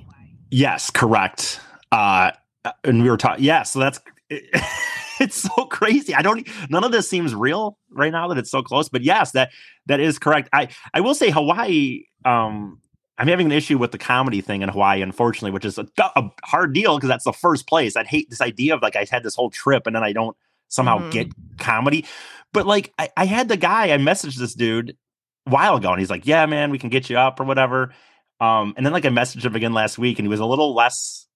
Yes, 0.50 0.88
correct. 0.90 1.60
Uh, 1.92 2.30
and 2.84 3.02
we 3.02 3.10
were 3.10 3.16
talking. 3.18 3.44
Yeah, 3.44 3.62
so 3.64 3.78
that's 3.80 4.00
it's 5.24 5.36
so 5.36 5.64
crazy. 5.66 6.14
I 6.14 6.22
don't. 6.22 6.46
None 6.70 6.84
of 6.84 6.92
this 6.92 7.08
seems 7.08 7.34
real 7.34 7.78
right 7.90 8.12
now 8.12 8.28
that 8.28 8.38
it's 8.38 8.50
so 8.50 8.62
close. 8.62 8.88
But 8.88 9.02
yes, 9.02 9.32
that 9.32 9.50
that 9.86 10.00
is 10.00 10.18
correct. 10.18 10.48
I 10.52 10.68
I 10.94 11.00
will 11.00 11.14
say 11.14 11.30
Hawaii. 11.30 12.04
Um, 12.24 12.80
I'm 13.18 13.28
having 13.28 13.46
an 13.46 13.52
issue 13.52 13.76
with 13.76 13.92
the 13.92 13.98
comedy 13.98 14.40
thing 14.40 14.62
in 14.62 14.70
Hawaii, 14.70 15.02
unfortunately, 15.02 15.50
which 15.50 15.66
is 15.66 15.76
a, 15.78 15.86
a 16.16 16.30
hard 16.42 16.72
deal 16.72 16.96
because 16.96 17.08
that's 17.08 17.24
the 17.24 17.34
first 17.34 17.66
place. 17.66 17.94
I'd 17.94 18.06
hate 18.06 18.30
this 18.30 18.40
idea 18.40 18.74
of 18.74 18.80
like 18.82 18.96
I 18.96 19.06
had 19.10 19.22
this 19.22 19.34
whole 19.34 19.50
trip 19.50 19.86
and 19.86 19.94
then 19.94 20.02
I 20.02 20.12
don't 20.14 20.34
somehow 20.68 20.98
Mhm. 21.00 21.10
get 21.12 21.28
comedy. 21.58 22.06
But 22.54 22.66
like 22.66 22.92
I, 22.98 23.10
I 23.16 23.26
had 23.26 23.48
the 23.48 23.58
guy. 23.58 23.92
I 23.92 23.98
messaged 23.98 24.36
this 24.38 24.54
dude 24.54 24.96
a 25.46 25.50
while 25.50 25.76
ago, 25.76 25.90
and 25.90 26.00
he's 26.00 26.10
like, 26.10 26.26
"Yeah, 26.26 26.46
man, 26.46 26.70
we 26.70 26.78
can 26.78 26.88
get 26.88 27.10
you 27.10 27.18
up 27.18 27.38
or 27.40 27.44
whatever." 27.44 27.92
Um, 28.40 28.72
and 28.78 28.86
then 28.86 28.92
like 28.94 29.04
I 29.04 29.08
messaged 29.10 29.44
him 29.44 29.54
again 29.54 29.74
last 29.74 29.98
week, 29.98 30.18
and 30.18 30.24
he 30.24 30.30
was 30.30 30.40
a 30.40 30.46
little 30.46 30.74
less. 30.74 31.26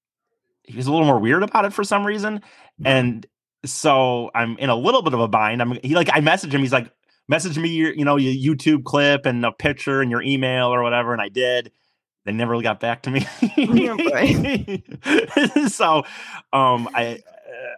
He 0.62 0.76
was 0.76 0.86
a 0.86 0.90
little 0.90 1.06
more 1.06 1.18
weird 1.18 1.42
about 1.42 1.66
it 1.66 1.74
for 1.74 1.84
some 1.84 2.06
reason, 2.06 2.40
and 2.82 3.26
so 3.64 4.30
I'm 4.34 4.56
in 4.58 4.70
a 4.70 4.76
little 4.76 5.02
bit 5.02 5.14
of 5.14 5.20
a 5.20 5.28
bind. 5.28 5.62
I'm 5.62 5.78
he 5.82 5.94
like 5.94 6.08
I 6.12 6.20
messaged 6.20 6.52
him. 6.52 6.60
He's 6.60 6.72
like, 6.72 6.90
message 7.28 7.58
me 7.58 7.68
your 7.68 7.92
you 7.92 8.04
know 8.04 8.16
your 8.16 8.54
YouTube 8.56 8.84
clip 8.84 9.26
and 9.26 9.44
a 9.44 9.52
picture 9.52 10.00
and 10.00 10.10
your 10.10 10.22
email 10.22 10.66
or 10.66 10.82
whatever, 10.82 11.12
and 11.12 11.22
I 11.22 11.28
did. 11.28 11.70
They 12.24 12.32
never 12.32 12.52
really 12.52 12.62
got 12.62 12.80
back 12.80 13.02
to 13.02 13.10
me. 13.10 13.26
Oh, 13.58 15.66
so, 15.68 16.04
um, 16.54 16.88
I 16.94 17.22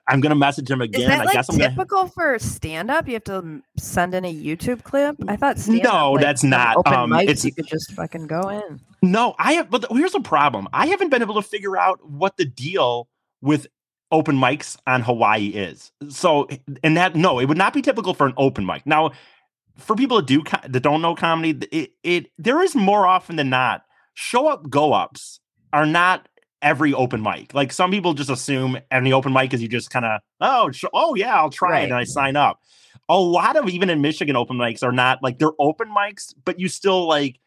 I'm 0.08 0.20
gonna 0.20 0.36
message 0.36 0.70
him 0.70 0.80
again. 0.80 1.02
Is 1.02 1.06
that 1.08 1.20
I 1.20 1.24
like 1.24 1.34
guess 1.34 1.48
I'm 1.48 1.58
gonna. 1.58 1.70
typical 1.70 2.06
for 2.06 2.38
stand 2.38 2.90
up? 2.90 3.08
You 3.08 3.14
have 3.14 3.24
to 3.24 3.60
send 3.76 4.14
in 4.14 4.24
a 4.24 4.32
YouTube 4.32 4.84
clip. 4.84 5.16
I 5.26 5.36
thought 5.36 5.56
No, 5.66 6.16
that's 6.18 6.44
not. 6.44 6.76
Open 6.76 6.94
Um, 6.94 7.10
mics, 7.10 7.22
it's- 7.22 7.44
you 7.44 7.52
could 7.52 7.66
just 7.66 7.92
fucking 7.92 8.28
go 8.28 8.48
in. 8.48 8.80
No, 9.02 9.34
I 9.38 9.54
have. 9.54 9.70
But 9.70 9.86
here's 9.90 10.12
the 10.12 10.20
problem: 10.20 10.68
I 10.72 10.86
haven't 10.86 11.10
been 11.10 11.22
able 11.22 11.34
to 11.34 11.42
figure 11.42 11.76
out 11.76 12.08
what 12.08 12.36
the 12.36 12.44
deal 12.44 13.08
with 13.40 13.66
open 14.10 14.36
mics 14.36 14.76
on 14.86 15.02
Hawaii 15.02 15.48
is. 15.48 15.90
So, 16.08 16.48
and 16.82 16.96
that 16.96 17.14
no, 17.14 17.38
it 17.38 17.46
would 17.46 17.58
not 17.58 17.72
be 17.72 17.82
typical 17.82 18.14
for 18.14 18.26
an 18.26 18.34
open 18.36 18.66
mic. 18.66 18.86
Now, 18.86 19.12
for 19.76 19.96
people 19.96 20.18
that 20.18 20.26
do 20.26 20.42
that 20.68 20.80
don't 20.80 21.02
know 21.02 21.14
comedy, 21.14 21.66
it 21.70 21.92
it 22.02 22.26
there 22.38 22.62
is 22.62 22.74
more 22.74 23.06
often 23.06 23.36
than 23.36 23.50
not 23.50 23.82
show 24.14 24.48
up 24.48 24.68
go 24.70 24.92
ups 24.92 25.40
are 25.72 25.86
not 25.86 26.28
every 26.62 26.94
open 26.94 27.22
mic. 27.22 27.52
Like 27.54 27.72
some 27.72 27.90
people 27.90 28.14
just 28.14 28.30
assume 28.30 28.78
any 28.90 29.12
open 29.12 29.32
mic 29.32 29.52
is 29.52 29.62
you 29.62 29.68
just 29.68 29.90
kind 29.90 30.04
of 30.04 30.20
oh 30.40 30.70
sh- 30.70 30.84
oh 30.94 31.14
yeah 31.14 31.36
I'll 31.36 31.50
try 31.50 31.80
it 31.80 31.84
and 31.84 31.94
I 31.94 32.04
sign 32.04 32.36
up. 32.36 32.60
A 33.08 33.18
lot 33.18 33.56
of 33.56 33.68
even 33.68 33.90
in 33.90 34.00
Michigan 34.00 34.36
open 34.36 34.56
mics 34.56 34.82
are 34.82 34.92
not 34.92 35.22
like 35.22 35.38
they're 35.38 35.50
open 35.58 35.88
mics, 35.94 36.34
but 36.44 36.58
you 36.58 36.68
still 36.68 37.06
like 37.06 37.38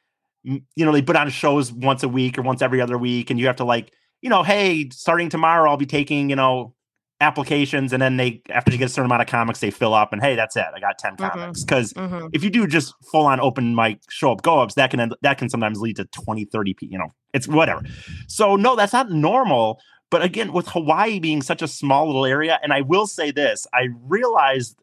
you 0.44 0.62
know 0.78 0.92
they 0.92 1.02
put 1.02 1.16
on 1.16 1.30
shows 1.30 1.72
once 1.72 2.04
a 2.04 2.08
week 2.08 2.38
or 2.38 2.44
once 2.44 2.62
every 2.62 2.80
other 2.82 2.98
week, 2.98 3.30
and 3.30 3.40
you 3.40 3.48
have 3.48 3.58
to 3.58 3.66
like 3.66 3.92
you 4.22 4.30
know 4.30 4.44
hey 4.44 4.90
starting 4.90 5.30
tomorrow 5.30 5.70
I'll 5.70 5.78
be 5.78 5.86
taking 5.86 6.30
you 6.30 6.36
know 6.36 6.74
applications 7.22 7.92
and 7.92 8.02
then 8.02 8.16
they 8.18 8.42
after 8.50 8.72
you 8.72 8.78
get 8.78 8.86
a 8.86 8.90
certain 8.90 9.08
amount 9.08 9.22
of 9.22 9.28
comics 9.28 9.60
they 9.60 9.72
fill 9.72 9.94
up 9.94 10.14
and 10.14 10.22
hey 10.22 10.36
that's 10.36 10.56
it 10.56 10.66
I 10.74 10.80
got 10.80 10.98
10 10.98 11.18
Mhm. 11.18 11.32
comics. 11.32 11.64
Because 11.64 11.94
hmm 11.98 12.28
if 12.32 12.44
you 12.44 12.50
do 12.50 12.68
just 12.68 12.94
full 13.12 13.26
on 13.26 13.40
open 13.40 13.76
mic 13.76 14.00
show 14.10 14.32
up 14.32 14.42
go 14.42 14.60
ups 14.60 14.76
that 14.76 14.92
can 14.92 15.00
end, 15.00 15.16
that 15.22 15.38
can 15.38 15.50
sometimes 15.50 15.80
lead 15.82 15.96
to 15.98 16.06
20 16.06 16.46
30 16.46 16.74
p 16.76 16.88
you 16.90 16.98
know 16.98 17.14
it's 17.34 17.48
whatever. 17.48 17.82
So 18.28 18.56
no 18.56 18.76
that's 18.76 18.94
not 18.94 19.12
normal 19.12 19.80
but 20.12 20.22
again 20.22 20.54
with 20.54 20.68
hawaii 20.70 21.20
being 21.20 21.42
such 21.42 21.62
a 21.62 21.68
small 21.68 22.06
little 22.08 22.26
area 22.26 22.60
and 22.64 22.72
i 22.74 22.82
will 22.82 23.06
say 23.08 23.32
this 23.32 23.68
i 23.74 23.88
realized 24.04 24.82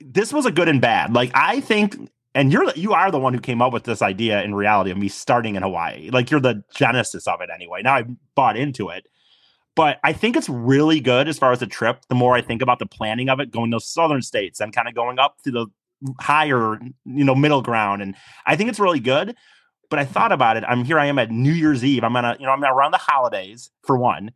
this 0.00 0.32
was 0.32 0.44
a 0.46 0.50
good 0.52 0.68
and 0.68 0.80
bad. 0.80 1.14
Like 1.14 1.30
i 1.34 1.60
think 1.60 1.96
and 2.34 2.52
you're 2.52 2.70
you 2.74 2.92
are 2.92 3.10
the 3.10 3.18
one 3.18 3.34
who 3.34 3.40
came 3.40 3.62
up 3.62 3.72
with 3.72 3.84
this 3.84 4.02
idea 4.02 4.42
in 4.42 4.54
reality 4.54 4.90
of 4.90 4.96
me 4.96 5.08
starting 5.08 5.56
in 5.56 5.62
hawaii 5.62 6.10
like 6.10 6.30
you're 6.30 6.40
the 6.40 6.62
genesis 6.74 7.26
of 7.26 7.40
it 7.40 7.50
anyway 7.54 7.80
now 7.82 7.94
I've 7.94 8.10
bought 8.34 8.56
into 8.56 8.88
it 8.88 9.06
but 9.76 9.98
I 10.04 10.12
think 10.12 10.36
it's 10.36 10.48
really 10.48 11.00
good 11.00 11.28
as 11.28 11.38
far 11.38 11.52
as 11.52 11.58
the 11.58 11.66
trip. 11.66 12.00
The 12.08 12.14
more 12.14 12.34
I 12.34 12.42
think 12.42 12.62
about 12.62 12.78
the 12.78 12.86
planning 12.86 13.28
of 13.28 13.40
it, 13.40 13.50
going 13.50 13.72
to 13.72 13.80
southern 13.80 14.22
states 14.22 14.60
and 14.60 14.72
kind 14.72 14.88
of 14.88 14.94
going 14.94 15.18
up 15.18 15.42
to 15.44 15.50
the 15.50 15.66
higher, 16.20 16.78
you 17.04 17.24
know, 17.24 17.34
middle 17.34 17.62
ground, 17.62 18.02
and 18.02 18.14
I 18.46 18.56
think 18.56 18.70
it's 18.70 18.78
really 18.78 19.00
good. 19.00 19.34
But 19.90 19.98
I 19.98 20.04
thought 20.04 20.32
about 20.32 20.56
it. 20.56 20.64
I'm 20.66 20.84
here. 20.84 20.98
I 20.98 21.06
am 21.06 21.18
at 21.18 21.30
New 21.30 21.52
Year's 21.52 21.84
Eve. 21.84 22.04
I'm 22.04 22.14
gonna, 22.14 22.36
you 22.38 22.46
know, 22.46 22.52
I'm 22.52 22.64
around 22.64 22.92
the 22.92 22.98
holidays 22.98 23.70
for 23.82 23.96
one, 23.96 24.30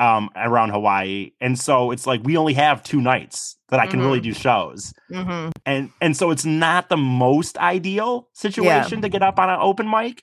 um, 0.00 0.30
around 0.36 0.70
Hawaii, 0.70 1.32
and 1.40 1.58
so 1.58 1.90
it's 1.90 2.06
like 2.06 2.22
we 2.24 2.36
only 2.36 2.54
have 2.54 2.82
two 2.82 3.00
nights 3.00 3.56
that 3.68 3.80
I 3.80 3.86
can 3.86 4.00
really 4.00 4.20
do 4.20 4.32
shows, 4.32 4.92
hmm 5.10 5.48
and 5.64 5.90
and 6.00 6.16
so 6.16 6.30
it's 6.30 6.44
not 6.44 6.88
the 6.88 6.96
most 6.96 7.56
ideal 7.58 8.28
situation 8.32 9.00
to 9.02 9.08
get 9.08 9.22
up 9.22 9.38
on 9.38 9.48
an 9.48 9.58
open 9.60 9.88
mic. 9.88 10.22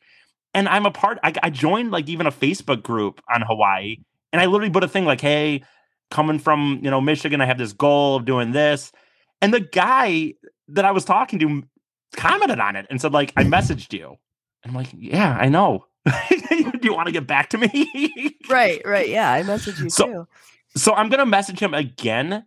And 0.53 0.67
I'm 0.67 0.85
a 0.85 0.91
part. 0.91 1.19
I, 1.23 1.33
I 1.43 1.49
joined 1.49 1.91
like 1.91 2.09
even 2.09 2.25
a 2.25 2.31
Facebook 2.31 2.81
group 2.83 3.21
on 3.33 3.41
Hawaii, 3.41 3.97
and 4.33 4.41
I 4.41 4.45
literally 4.45 4.71
put 4.71 4.83
a 4.83 4.87
thing 4.87 5.05
like, 5.05 5.21
"Hey, 5.21 5.63
coming 6.09 6.39
from 6.39 6.79
you 6.83 6.89
know 6.89 6.99
Michigan, 6.99 7.39
I 7.41 7.45
have 7.45 7.57
this 7.57 7.73
goal 7.73 8.15
of 8.15 8.25
doing 8.25 8.51
this," 8.51 8.91
and 9.41 9.53
the 9.53 9.59
guy 9.59 10.33
that 10.69 10.85
I 10.85 10.91
was 10.91 11.05
talking 11.05 11.39
to 11.39 11.63
commented 12.15 12.59
on 12.59 12.75
it 12.75 12.87
and 12.89 12.99
said 12.99 13.13
like, 13.13 13.31
"I 13.37 13.43
messaged 13.43 13.93
you." 13.93 14.17
And 14.63 14.71
I'm 14.71 14.75
like, 14.75 14.89
"Yeah, 14.97 15.37
I 15.39 15.49
know. 15.49 15.85
Do 16.09 16.79
you 16.83 16.93
want 16.93 17.07
to 17.07 17.11
get 17.11 17.27
back 17.27 17.49
to 17.49 17.57
me?" 17.57 18.35
Right, 18.49 18.81
right. 18.85 19.07
Yeah, 19.07 19.31
I 19.31 19.43
messaged 19.43 19.79
you 19.79 19.89
So- 19.89 20.05
too. 20.05 20.27
so 20.75 20.93
I'm 20.93 21.09
gonna 21.09 21.25
message 21.25 21.59
him 21.59 21.73
again, 21.73 22.45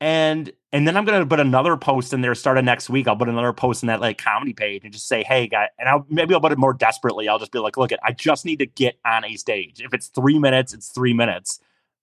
and 0.00 0.52
and 0.72 0.86
then 0.88 0.96
I'm 0.96 1.04
gonna 1.04 1.26
put 1.26 1.40
another 1.40 1.76
post 1.76 2.12
in 2.12 2.20
there. 2.20 2.34
Starting 2.34 2.64
next 2.64 2.90
week, 2.90 3.06
I'll 3.06 3.16
put 3.16 3.28
another 3.28 3.52
post 3.52 3.82
in 3.82 3.86
that 3.88 4.00
like 4.00 4.18
comedy 4.18 4.52
page 4.52 4.82
and 4.84 4.92
just 4.92 5.06
say, 5.08 5.22
"Hey, 5.22 5.46
guy," 5.46 5.68
and 5.78 5.88
I'll 5.88 6.04
maybe 6.08 6.34
I'll 6.34 6.40
put 6.40 6.52
it 6.52 6.58
more 6.58 6.72
desperately. 6.74 7.28
I'll 7.28 7.38
just 7.38 7.52
be 7.52 7.58
like, 7.60 7.76
"Look, 7.76 7.92
it, 7.92 8.00
I 8.02 8.12
just 8.12 8.44
need 8.44 8.58
to 8.60 8.66
get 8.66 8.98
on 9.04 9.24
a 9.24 9.36
stage. 9.36 9.80
If 9.80 9.94
it's 9.94 10.08
three 10.08 10.38
minutes, 10.38 10.72
it's 10.74 10.88
three 10.88 11.12
minutes." 11.12 11.60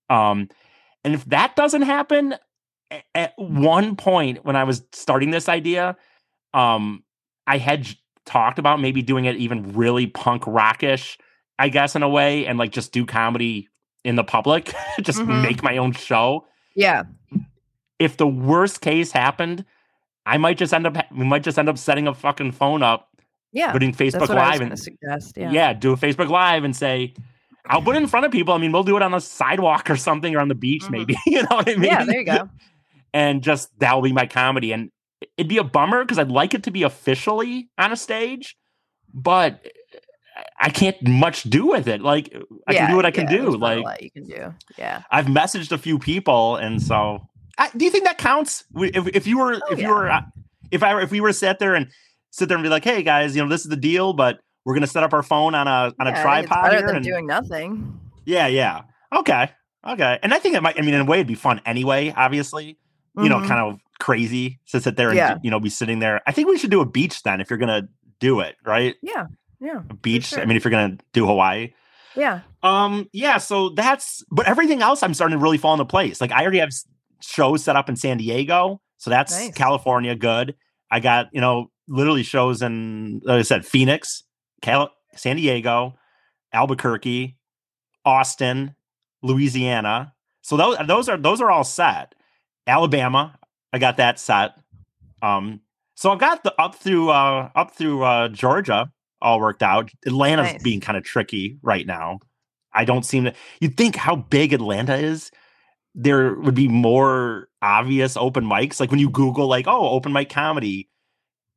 Um, 0.09 0.49
and 1.03 1.13
if 1.13 1.25
that 1.25 1.55
doesn't 1.55 1.81
happen, 1.83 2.35
at 3.13 3.33
one 3.37 3.95
point 3.97 4.45
when 4.45 4.55
I 4.55 4.63
was 4.63 4.83
starting 4.93 5.31
this 5.31 5.49
idea, 5.49 5.97
um, 6.53 7.03
I 7.45 7.57
had 7.57 7.87
talked 8.27 8.59
about 8.59 8.79
maybe 8.79 9.01
doing 9.01 9.25
it 9.25 9.35
even 9.37 9.73
really 9.73 10.05
punk 10.07 10.43
rockish, 10.45 11.17
I 11.57 11.69
guess, 11.69 11.95
in 11.95 12.03
a 12.03 12.09
way, 12.09 12.45
and 12.45 12.59
like 12.59 12.71
just 12.71 12.91
do 12.91 13.05
comedy 13.05 13.67
in 14.03 14.15
the 14.15 14.23
public, 14.23 14.73
just 15.01 15.19
Mhm. 15.19 15.41
make 15.41 15.63
my 15.63 15.77
own 15.77 15.91
show. 15.93 16.45
Yeah. 16.75 17.03
If 17.99 18.17
the 18.17 18.27
worst 18.27 18.81
case 18.81 19.11
happened, 19.11 19.65
I 20.25 20.37
might 20.37 20.57
just 20.57 20.73
end 20.73 20.85
up 20.85 20.97
we 21.11 21.25
might 21.25 21.43
just 21.43 21.57
end 21.57 21.69
up 21.69 21.77
setting 21.77 22.07
a 22.07 22.13
fucking 22.13 22.51
phone 22.51 22.83
up, 22.83 23.09
Yeah. 23.53 23.71
putting 23.71 23.91
Facebook 23.93 24.21
what 24.29 24.31
I 24.37 24.51
was 24.51 24.59
Live 24.59 24.61
and 24.69 24.79
suggest. 24.79 25.37
yeah. 25.37 25.51
Yeah. 25.51 25.73
do 25.73 25.93
a 25.93 25.97
Facebook 25.97 26.29
Live 26.29 26.63
and 26.63 26.75
say, 26.75 27.13
I'll 27.65 27.81
put 27.81 27.95
it 27.95 28.01
in 28.01 28.07
front 28.07 28.25
of 28.25 28.31
people. 28.31 28.53
I 28.53 28.59
mean, 28.59 28.71
we'll 28.71 28.83
do 28.83 28.95
it 28.97 29.01
on 29.01 29.11
the 29.11 29.19
sidewalk 29.19 29.89
or 29.89 29.95
something 29.97 30.33
or 30.35 30.39
on 30.39 30.47
the 30.47 30.55
beach, 30.55 30.83
Mhm. 30.83 30.91
maybe. 30.91 31.15
you 31.25 31.41
know 31.41 31.47
what 31.55 31.67
I 31.69 31.73
mean? 31.75 31.83
Yeah, 31.91 32.03
there 32.05 32.19
you 32.19 32.25
go. 32.25 32.49
and 33.13 33.41
just 33.41 33.77
that'll 33.79 34.01
be 34.01 34.11
my 34.13 34.27
comedy. 34.27 34.71
And 34.73 34.91
it'd 35.37 35.47
be 35.49 35.57
a 35.57 35.63
bummer 35.63 36.03
because 36.03 36.19
I'd 36.19 36.29
like 36.31 36.53
it 36.53 36.63
to 36.63 36.71
be 36.71 36.83
officially 36.83 37.69
on 37.77 37.91
a 37.91 37.95
stage, 37.95 38.57
but 39.13 39.65
I 40.59 40.69
can't 40.69 40.95
much 41.07 41.43
do 41.43 41.65
with 41.67 41.87
it. 41.87 42.01
Like 42.01 42.33
I 42.67 42.73
yeah, 42.73 42.79
can 42.81 42.89
do 42.91 42.95
what 42.95 43.05
I 43.05 43.11
can 43.11 43.25
yeah, 43.29 43.37
do. 43.37 43.57
Like 43.57 43.83
lot 43.83 44.03
you 44.03 44.11
can 44.11 44.25
do. 44.25 44.53
Yeah. 44.77 45.01
I've 45.11 45.25
messaged 45.25 45.71
a 45.71 45.77
few 45.77 45.97
people, 45.97 46.57
and 46.57 46.81
so 46.81 47.27
I, 47.57 47.69
do 47.75 47.85
you 47.85 47.91
think 47.91 48.03
that 48.05 48.17
counts? 48.17 48.63
If, 48.75 49.07
if 49.15 49.27
you 49.27 49.39
were, 49.39 49.55
Oh, 49.55 49.71
if 49.71 49.79
you 49.79 49.85
yeah. 49.87 49.93
were, 49.93 50.11
uh, 50.11 50.21
if 50.71 50.83
I, 50.83 50.93
were- 50.93 51.01
if 51.01 51.11
we 51.11 51.21
were 51.21 51.33
sit 51.33 51.57
there 51.59 51.73
and 51.75 51.87
sit 52.29 52.49
there 52.49 52.57
and 52.57 52.63
be 52.63 52.69
like, 52.69 52.83
hey 52.83 53.01
guys, 53.01 53.35
you 53.35 53.41
know, 53.43 53.49
this 53.49 53.61
is 53.61 53.69
the 53.69 53.75
deal, 53.77 54.13
but 54.13 54.39
we're 54.65 54.73
gonna 54.75 54.85
set 54.85 55.01
up 55.03 55.13
our 55.13 55.23
phone 55.23 55.55
on 55.55 55.67
a 55.67 55.93
on 55.99 56.07
a 56.07 56.11
I 56.11 56.13
think 56.13 56.15
it's 56.15 56.21
tripod 56.21 56.71
here, 56.73 56.85
than 56.85 56.95
and 56.97 57.05
doing 57.05 57.25
nothing. 57.25 57.99
yeah, 58.25 58.45
yeah, 58.47 58.81
okay, 59.15 59.49
okay, 59.87 60.19
and 60.21 60.33
I 60.33 60.39
think 60.39 60.55
it 60.55 60.61
might. 60.61 60.77
I 60.77 60.81
mean, 60.83 60.93
in 60.93 61.01
a 61.01 61.05
way, 61.05 61.17
it'd 61.17 61.27
be 61.27 61.35
fun 61.35 61.61
anyway. 61.65 62.13
Obviously, 62.15 62.77
you 63.15 63.29
know, 63.29 63.37
Mhm. 63.39 63.47
kind 63.47 63.61
of 63.61 63.79
crazy 63.99 64.59
to 64.69 64.79
sit 64.81 64.95
there 64.97 65.09
and 65.09 65.17
Yeah. 65.17 65.37
you 65.43 65.51
know 65.51 65.59
be 65.59 65.69
sitting 65.69 65.99
there. 65.99 66.21
I 66.27 66.31
think 66.31 66.47
we 66.47 66.57
should 66.57 66.71
do 66.71 66.81
a 66.81 66.85
beach 66.85 67.23
then 67.23 67.41
if 67.41 67.49
you're 67.49 67.59
gonna 67.59 67.87
do 68.19 68.39
it, 68.39 68.55
right? 68.65 68.95
Yeah. 69.01 69.25
Yeah. 69.59 69.81
A 69.89 69.93
beach. 69.95 70.37
I 70.37 70.45
mean, 70.45 70.57
if 70.57 70.63
you're 70.63 70.71
gonna 70.71 70.97
do 71.13 71.25
Hawaii. 71.25 71.73
Yeah. 72.15 72.41
Um, 72.63 73.07
yeah, 73.13 73.37
so 73.37 73.69
that's 73.69 74.23
but 74.31 74.47
everything 74.47 74.81
else 74.81 75.03
I'm 75.03 75.13
starting 75.13 75.37
to 75.37 75.41
really 75.43 75.57
fall 75.59 75.73
into 75.73 75.85
place. 75.85 76.19
Like 76.19 76.31
I 76.31 76.41
already 76.41 76.59
have 76.59 76.71
shows 77.21 77.63
set 77.63 77.75
up 77.75 77.89
in 77.89 77.95
San 77.95 78.17
Diego, 78.17 78.81
so 78.97 79.09
that's 79.09 79.31
Nice. 79.33 79.53
California 79.53 80.15
good. 80.15 80.55
I 80.89 80.99
got, 80.99 81.27
you 81.31 81.41
know, 81.41 81.71
literally 81.87 82.23
shows 82.23 82.61
in 82.61 83.21
like 83.23 83.39
I 83.39 83.41
said, 83.43 83.65
Phoenix, 83.65 84.23
Cal- 84.61 84.91
San 85.15 85.35
Diego, 85.35 85.95
Albuquerque, 86.53 87.37
Austin, 88.05 88.75
Louisiana. 89.21 90.13
So 90.41 90.57
those 90.57 90.77
those 90.87 91.09
are 91.09 91.17
those 91.17 91.41
are 91.41 91.51
all 91.51 91.63
set. 91.63 92.15
Alabama, 92.65 93.37
I 93.73 93.79
got 93.79 93.97
that 93.97 94.19
set. 94.19 94.57
Um, 95.21 95.61
so 95.95 96.11
I've 96.11 96.19
got 96.19 96.43
the 96.43 96.53
up 96.61 96.75
through 96.75 97.09
uh 97.09 97.49
up 97.55 97.71
through 97.75 98.03
uh 98.03 98.27
Georgia 98.29 98.91
all 99.21 99.39
worked 99.39 99.63
out. 99.63 99.89
Atlanta's 100.05 100.53
Nice. 100.53 100.63
being 100.63 100.79
kind 100.79 100.97
of 100.97 101.03
tricky 101.03 101.57
right 101.61 101.85
now. 101.85 102.19
I 102.71 102.85
don't 102.85 103.03
seem 103.03 103.25
to 103.25 103.33
you'd 103.59 103.75
think 103.77 103.95
how 103.95 104.15
big 104.15 104.53
Atlanta 104.53 104.95
is. 104.95 105.31
There 105.95 106.35
would 106.35 106.53
be 106.53 106.67
more 106.67 107.49
obvious 107.61 108.15
open 108.15 108.45
mics. 108.45 108.79
Like 108.79 108.91
when 108.91 108.99
you 108.99 109.09
Google 109.09 109.47
like, 109.47 109.65
oh, 109.67 109.89
open 109.89 110.13
mic 110.13 110.29
comedy 110.29 110.89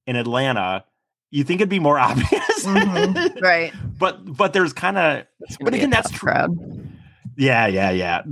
in 0.07 0.17
Atlanta, 0.17 0.85
you 1.31 1.45
think 1.45 1.61
it'd 1.61 1.69
be 1.69 1.79
more 1.79 1.99
obvious. 1.99 2.65
Mhm. 2.65 3.41
Right. 3.43 3.73
but 3.99 4.21
but 4.37 4.55
there's 4.55 4.73
kind 4.73 4.97
of 4.97 5.27
But 5.61 5.75
again, 5.75 5.91
that's 5.91 6.11
tough 6.11 6.21
true. 6.21 6.87
Yeah, 7.41 7.67
yeah, 7.67 7.91
yeah. 7.91 8.21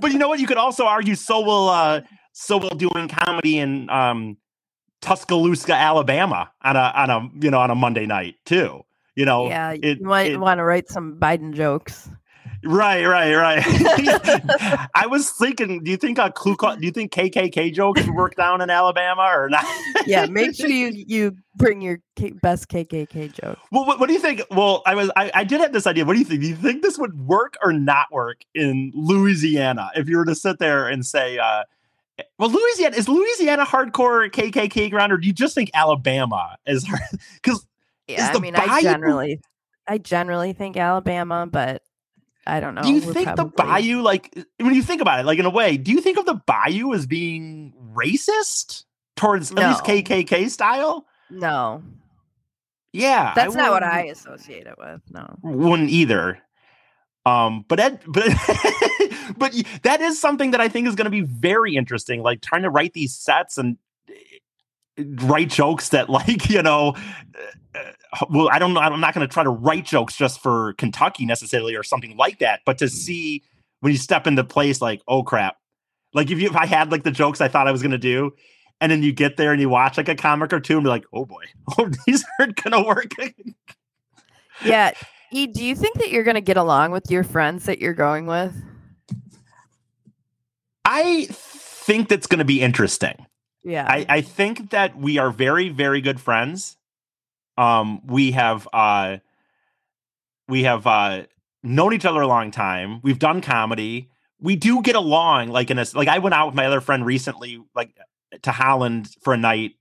but 0.00 0.12
you 0.12 0.18
know 0.18 0.28
what? 0.28 0.38
You 0.38 0.46
could 0.46 0.58
also 0.58 0.84
argue 0.84 1.14
so 1.14 1.40
will 1.40 1.68
uh 1.70 2.02
so 2.32 2.58
will 2.58 2.76
doing 2.76 3.08
comedy 3.08 3.58
in 3.58 3.88
um 3.88 4.36
Tuscaloosa, 5.00 5.72
Alabama 5.72 6.50
on 6.62 6.76
a 6.76 6.92
on 6.94 7.10
a 7.10 7.28
you 7.42 7.50
know 7.50 7.58
on 7.58 7.70
a 7.70 7.74
Monday 7.74 8.04
night 8.04 8.36
too. 8.44 8.82
You 9.16 9.24
know, 9.24 9.48
yeah. 9.48 9.72
it- 9.72 10.00
you 10.00 10.06
might 10.06 10.38
want 10.38 10.58
to 10.58 10.64
write 10.64 10.88
some 10.88 11.18
Biden 11.18 11.54
jokes. 11.54 12.08
Right, 12.64 13.04
right, 13.06 13.34
right. 13.34 13.62
I 14.94 15.06
was 15.06 15.30
thinking, 15.30 15.82
do 15.82 15.90
you 15.90 15.96
think 15.96 16.18
a 16.18 16.30
Klux- 16.30 16.76
do 16.78 16.84
you 16.86 16.92
think 16.92 17.12
KKK 17.12 17.72
jokes 17.72 18.02
would 18.04 18.14
work 18.14 18.36
down 18.36 18.60
in 18.60 18.70
Alabama 18.70 19.22
or 19.34 19.48
not? 19.48 19.64
Yeah. 20.06 20.26
Make 20.26 20.54
sure 20.54 20.68
you 20.68 20.88
you 20.88 21.36
bring 21.56 21.82
your 21.82 22.00
K- 22.16 22.32
best 22.42 22.68
KKK 22.68 23.32
joke. 23.34 23.58
Well, 23.70 23.84
what, 23.84 24.00
what 24.00 24.06
do 24.06 24.14
you 24.14 24.18
think? 24.18 24.40
Well, 24.50 24.82
I 24.86 24.94
was 24.94 25.10
I, 25.14 25.30
I 25.34 25.44
did 25.44 25.60
have 25.60 25.72
this 25.72 25.86
idea. 25.86 26.04
What 26.06 26.14
do 26.14 26.18
you 26.18 26.24
think? 26.24 26.40
Do 26.40 26.48
you 26.48 26.56
think 26.56 26.82
this 26.82 26.98
would 26.98 27.26
work 27.26 27.56
or 27.62 27.72
not 27.72 28.06
work 28.10 28.40
in 28.54 28.92
Louisiana 28.94 29.90
if 29.94 30.08
you 30.08 30.16
were 30.16 30.24
to 30.24 30.34
sit 30.34 30.58
there 30.58 30.88
and 30.88 31.04
say, 31.04 31.38
uh, 31.38 31.64
well, 32.38 32.50
Louisiana 32.50 32.96
is 32.96 33.08
Louisiana 33.08 33.66
hardcore 33.66 34.30
KKK 34.30 34.90
ground, 34.90 35.12
or 35.12 35.18
do 35.18 35.26
you 35.26 35.32
just 35.32 35.54
think 35.54 35.70
Alabama 35.74 36.56
is 36.66 36.86
because 37.34 37.66
Yeah. 38.08 38.32
I 38.34 38.38
mean, 38.38 38.56
I 38.56 38.80
generally, 38.82 39.40
I 39.86 39.98
generally 39.98 40.54
think 40.54 40.76
Alabama, 40.76 41.46
but 41.50 41.82
I 42.46 42.60
don't 42.60 42.74
know. 42.74 42.82
do 42.82 42.92
you 42.92 43.00
think 43.00 43.36
the 43.36 43.44
bayou 43.44 44.00
like 44.02 44.34
when 44.58 44.74
you 44.74 44.82
think 44.82 45.00
about 45.00 45.20
it 45.20 45.26
like 45.26 45.38
in 45.38 45.44
a 45.46 45.50
way 45.50 45.76
do 45.76 45.90
you 45.92 46.00
think 46.00 46.18
of 46.18 46.26
the 46.26 46.34
bayou 46.46 46.92
as 46.94 47.06
being 47.06 47.74
racist 47.94 48.84
towards 49.16 49.52
at 49.52 49.58
least 49.58 49.84
kkk 49.84 50.48
style 50.50 51.06
No, 51.28 51.82
yeah 52.92 53.32
that's 53.36 53.54
not 53.54 53.70
what 53.70 53.82
I 53.82 54.04
associate 54.04 54.66
it 54.66 54.76
with. 54.78 55.02
No. 55.10 55.36
wouldn't 55.42 55.90
either 55.90 56.40
um 57.26 57.64
but 57.68 57.78
Ed, 57.78 58.00
but 58.06 58.24
but 59.36 59.54
that 59.82 60.00
is 60.00 60.18
something 60.18 60.52
that 60.52 60.60
i 60.62 60.68
think 60.68 60.88
is 60.88 60.94
going 60.94 61.04
to 61.04 61.10
be 61.10 61.20
very 61.20 61.76
interesting 61.76 62.22
like 62.22 62.40
trying 62.40 62.62
to 62.62 62.70
write 62.70 62.94
these 62.94 63.14
sets 63.14 63.58
and 63.58 63.76
uh, 64.08 64.14
write 65.22 65.48
jokes 65.48 65.90
that 65.90 66.08
like 66.10 66.48
you 66.50 66.62
know 66.62 66.94
uh, 67.74 68.24
well 68.30 68.48
i 68.50 68.58
don't 68.58 68.74
know 68.74 68.80
i'm 68.80 69.00
not 69.00 69.14
going 69.14 69.26
to 69.26 69.32
try 69.32 69.42
to 69.42 69.50
write 69.50 69.84
jokes 69.84 70.16
just 70.16 70.40
for 70.42 70.74
kentucky 70.74 71.24
necessarily 71.26 71.74
or 71.74 71.82
something 71.82 72.16
like 72.16 72.38
that 72.38 72.60
but 72.66 72.78
to 72.78 72.88
see 72.88 73.42
when 73.80 73.92
you 73.92 73.98
step 73.98 74.26
into 74.26 74.44
place 74.44 74.80
like 74.80 75.00
oh 75.08 75.22
crap 75.22 75.56
like 76.14 76.30
if 76.30 76.38
you 76.40 76.48
if 76.48 76.56
i 76.56 76.66
had 76.66 76.90
like 76.90 77.04
the 77.04 77.10
jokes 77.10 77.40
i 77.40 77.48
thought 77.48 77.68
i 77.68 77.72
was 77.72 77.82
going 77.82 77.90
to 77.90 77.98
do 77.98 78.32
and 78.80 78.90
then 78.90 79.02
you 79.02 79.12
get 79.12 79.36
there 79.36 79.52
and 79.52 79.60
you 79.60 79.68
watch 79.68 79.96
like 79.96 80.08
a 80.08 80.14
comic 80.14 80.52
or 80.52 80.60
two 80.60 80.74
and 80.74 80.84
be 80.84 80.88
like 80.88 81.04
oh 81.12 81.24
boy 81.24 81.44
oh 81.78 81.90
these 82.06 82.24
aren't 82.38 82.62
going 82.62 82.72
to 82.72 82.86
work 82.86 83.12
Yeah. 84.64 84.92
E, 85.32 85.46
do 85.46 85.64
you 85.64 85.74
think 85.74 85.96
that 85.98 86.10
you're 86.10 86.24
going 86.24 86.34
to 86.34 86.40
get 86.40 86.56
along 86.56 86.90
with 86.90 87.10
your 87.10 87.22
friends 87.22 87.64
that 87.64 87.78
you're 87.78 87.94
going 87.94 88.26
with? 88.26 88.54
I 90.84 91.26
think 91.30 92.08
that's 92.08 92.26
going 92.26 92.40
to 92.40 92.44
be 92.44 92.60
interesting. 92.60 93.26
Yeah. 93.62 93.86
I, 93.86 94.06
I 94.08 94.20
think 94.20 94.70
that 94.70 94.96
we 94.96 95.18
are 95.18 95.30
very, 95.30 95.68
very 95.68 96.00
good 96.00 96.20
friends. 96.20 96.76
Um, 97.56 98.06
we 98.06 98.32
have 98.32 98.66
uh, 98.72 99.18
we 100.48 100.64
have 100.64 100.86
uh, 100.86 101.24
known 101.62 101.92
each 101.92 102.04
other 102.04 102.22
a 102.22 102.26
long 102.26 102.50
time. 102.50 103.00
We've 103.02 103.18
done 103.18 103.40
comedy. 103.40 104.10
We 104.40 104.56
do 104.56 104.82
get 104.82 104.96
along. 104.96 105.48
Like 105.48 105.70
in 105.70 105.78
a 105.78 105.84
like, 105.94 106.08
I 106.08 106.18
went 106.18 106.34
out 106.34 106.46
with 106.46 106.54
my 106.54 106.66
other 106.66 106.80
friend 106.80 107.04
recently, 107.04 107.62
like 107.74 107.94
to 108.42 108.50
Holland 108.50 109.10
for 109.22 109.34
a 109.34 109.36
night, 109.36 109.72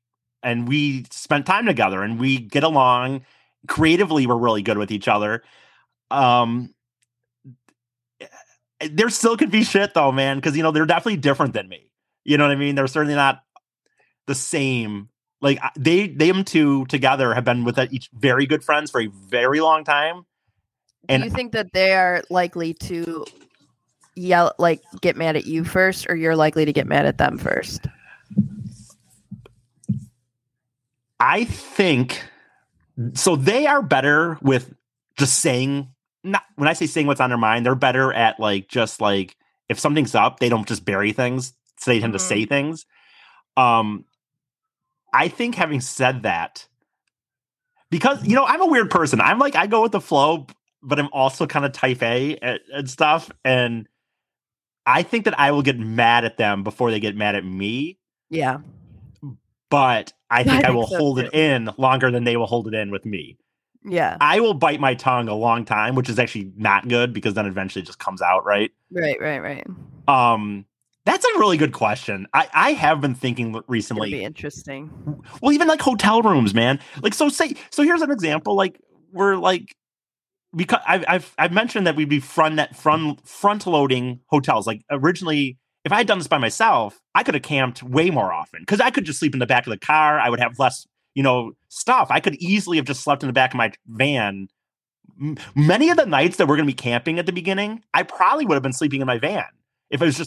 and 0.44 0.68
we 0.68 1.06
spent 1.12 1.46
time 1.46 1.66
together, 1.66 2.04
and 2.04 2.20
we 2.20 2.38
get 2.38 2.64
along. 2.64 3.26
Creatively, 3.68 4.26
we're 4.28 4.38
really 4.38 4.62
good 4.62 4.78
with 4.78 4.92
each 4.92 5.08
other. 5.08 5.44
Um, 6.12 6.74
there 8.92 9.10
still 9.10 9.38
could 9.38 9.52
be 9.52 9.64
shit 9.64 9.94
though, 9.94 10.12
man, 10.12 10.38
because 10.38 10.56
you 10.56 10.64
know 10.64 10.72
they're 10.72 10.86
definitely 10.86 11.18
different 11.18 11.54
than 11.54 11.68
me. 11.68 11.92
You 12.26 12.38
know 12.38 12.46
what 12.46 12.52
I 12.52 12.56
mean? 12.56 12.76
They're 12.76 12.88
certainly 12.88 13.16
not 13.16 13.44
the 14.30 14.36
same. 14.36 15.10
Like 15.42 15.60
they, 15.78 16.08
them 16.08 16.44
two 16.46 16.86
together 16.86 17.34
have 17.34 17.44
been 17.44 17.64
with 17.66 17.80
each 17.92 18.10
very 18.14 18.46
good 18.46 18.64
friends 18.64 18.92
for 18.92 19.02
a 19.02 19.08
very 19.08 19.60
long 19.60 19.84
time. 19.84 20.26
and- 21.10 21.24
do 21.24 21.28
you 21.30 21.34
think 21.36 21.52
that 21.54 21.74
they 21.74 21.94
are 21.94 22.22
likely 22.30 22.74
to 22.76 23.26
yell, 24.16 24.54
like, 24.60 24.82
get 25.02 25.16
mad 25.18 25.36
at 25.36 25.46
you 25.46 25.64
first, 25.64 26.06
or 26.10 26.16
you're 26.16 26.36
likely 26.36 26.66
to 26.66 26.74
get 26.74 26.86
mad 26.88 27.06
at 27.06 27.18
them 27.18 27.38
first? 27.38 27.88
I 31.20 31.44
think 31.46 32.22
so. 33.14 33.36
They 33.36 33.66
are 33.66 33.82
better 33.82 34.38
with 34.42 34.74
just 35.18 35.40
saying. 35.40 35.90
Not 36.24 36.44
when 36.56 36.68
I 36.68 36.74
say 36.74 36.86
saying 36.86 37.08
what's 37.08 37.22
on 37.22 37.30
their 37.30 37.38
mind, 37.38 37.66
they're 37.66 37.76
better 37.76 38.14
at 38.14 38.40
like 38.40 38.68
just 38.68 39.02
like 39.02 39.36
if 39.70 39.80
something's 39.80 40.16
up, 40.16 40.40
they 40.40 40.50
don't 40.50 40.68
just 40.68 40.86
bury 40.86 41.12
things. 41.14 41.54
So 41.78 41.92
they 41.92 42.00
tend 42.00 42.14
to 42.14 42.20
Mhm. 42.20 42.28
say 42.28 42.46
things. 42.46 42.86
Um, 43.58 44.06
I 45.14 45.28
think 45.28 45.56
having 45.56 45.82
said 45.82 46.24
that, 46.24 46.68
because 47.90 48.26
you 48.26 48.36
know 48.36 48.46
I'm 48.46 48.62
a 48.62 48.68
weird 48.68 48.90
person. 48.90 49.22
I'm 49.22 49.40
like 49.40 49.56
I 49.56 49.68
go 49.68 49.82
with 49.82 49.92
the 49.92 50.02
flow, 50.02 50.48
but 50.82 51.00
I'm 51.00 51.10
also 51.12 51.48
kind 51.48 51.66
of 51.66 51.72
type 51.72 52.02
A 52.04 52.38
and, 52.38 52.60
and 52.74 52.90
stuff. 52.90 53.32
And 53.44 53.88
I 54.86 55.04
think 55.04 55.26
that 55.26 55.40
I 55.40 55.52
will 55.52 55.62
get 55.62 55.78
mad 55.78 56.26
at 56.26 56.38
them 56.38 56.64
before 56.64 56.92
they 56.92 57.00
get 57.00 57.16
mad 57.16 57.36
at 57.36 57.46
me. 57.46 57.98
Yeah. 58.30 58.60
But 59.70 60.14
I 60.30 60.44
think 60.44 60.64
I, 60.64 60.68
think 60.68 60.76
will 60.76 60.88
so, 60.88 60.98
hold 60.98 61.20
too. 61.20 61.26
it 61.26 61.34
in 61.34 61.70
longer 61.78 62.10
than 62.12 62.24
they 62.24 62.38
will 62.38 62.48
hold 62.48 62.68
it 62.68 62.74
in 62.74 62.92
with 62.92 63.06
me. 63.06 63.38
Yeah. 63.84 64.18
I 64.20 64.40
will 64.40 64.54
bite 64.54 64.80
my 64.80 64.96
tongue 64.96 65.28
a 65.28 65.36
long 65.36 65.66
time, 65.66 65.96
which 65.96 66.10
is 66.10 66.20
actually 66.20 66.52
not 66.58 66.88
good 66.88 67.14
because 67.14 67.34
then 67.36 67.46
eventually 67.46 67.84
it 67.84 67.86
just 67.86 68.00
comes 68.00 68.22
out, 68.22 68.46
right? 68.46 68.72
Right, 68.92 69.20
right, 69.22 69.40
right. 69.40 69.68
Um, 70.08 70.66
that's 71.10 71.26
a 71.26 71.40
really 71.40 71.58
good 71.58 71.74
question. 71.74 72.28
I, 72.34 72.48
I 72.54 72.72
have 72.74 73.02
been 73.02 73.16
thinking 73.16 73.48
recently. 73.68 73.70
It'll 73.70 73.80
recently. 73.80 74.12
be 74.12 74.24
interesting. 74.24 75.24
well, 75.42 75.52
even 75.52 75.68
like 75.68 75.82
hotel 75.82 76.22
rooms, 76.22 76.54
man. 76.54 76.80
Like, 77.02 77.14
so 77.14 77.30
say, 77.30 77.56
so 77.72 77.84
here's 77.84 78.02
an 78.02 78.12
example. 78.12 78.56
Like, 78.56 78.80
we're 79.12 79.36
like, 79.36 79.76
because 80.56 80.82
I've 80.88 81.06
I've 81.08 81.36
I've 81.38 81.52
mentioned 81.52 81.88
that 81.88 81.96
we'd 81.96 82.10
be 82.10 82.20
front 82.20 82.56
net 82.56 82.76
front 82.76 83.28
front 83.28 83.68
loading 83.68 84.20
hotels. 84.28 84.66
Like 84.66 84.84
originally, 84.90 85.58
if 85.86 85.92
I 85.92 85.98
had 85.98 86.08
done 86.08 86.18
this 86.18 86.28
by 86.28 86.38
myself, 86.38 87.00
I 87.16 87.24
could 87.24 87.36
have 87.36 87.44
camped 87.44 87.84
way 87.84 88.10
more 88.10 88.34
often 88.34 88.62
because 88.62 88.82
I 88.82 88.90
could 88.92 89.06
just 89.06 89.20
sleep 89.20 89.34
in 89.34 89.40
the 89.40 89.46
back 89.46 89.68
of 89.68 89.72
the 89.72 89.78
car. 89.78 90.20
I 90.20 90.30
would 90.30 90.40
have 90.40 90.58
less, 90.60 90.88
you 91.14 91.24
know, 91.24 91.54
stuff. 91.70 92.08
I 92.10 92.20
could 92.20 92.36
easily 92.36 92.78
have 92.78 92.86
just 92.86 93.04
slept 93.04 93.24
in 93.24 93.28
the 93.28 93.34
back 93.34 93.54
of 93.54 93.58
my 93.58 93.72
van. 93.88 94.48
M- 95.22 95.38
many 95.56 95.90
of 95.90 95.98
the 95.98 96.06
nights 96.06 96.38
that 96.38 96.48
we're 96.48 96.56
going 96.56 96.68
to 96.68 96.74
be 96.74 96.82
camping 96.82 97.20
at 97.20 97.26
the 97.26 97.32
beginning, 97.32 97.84
I 97.94 98.04
probably 98.04 98.46
would 98.46 98.56
have 98.56 98.64
been 98.64 98.74
sleeping 98.74 99.02
in 99.02 99.08
my 99.08 99.20
van 99.20 99.46
if 99.90 100.02
it 100.02 100.06
was 100.06 100.14
just 100.14 100.18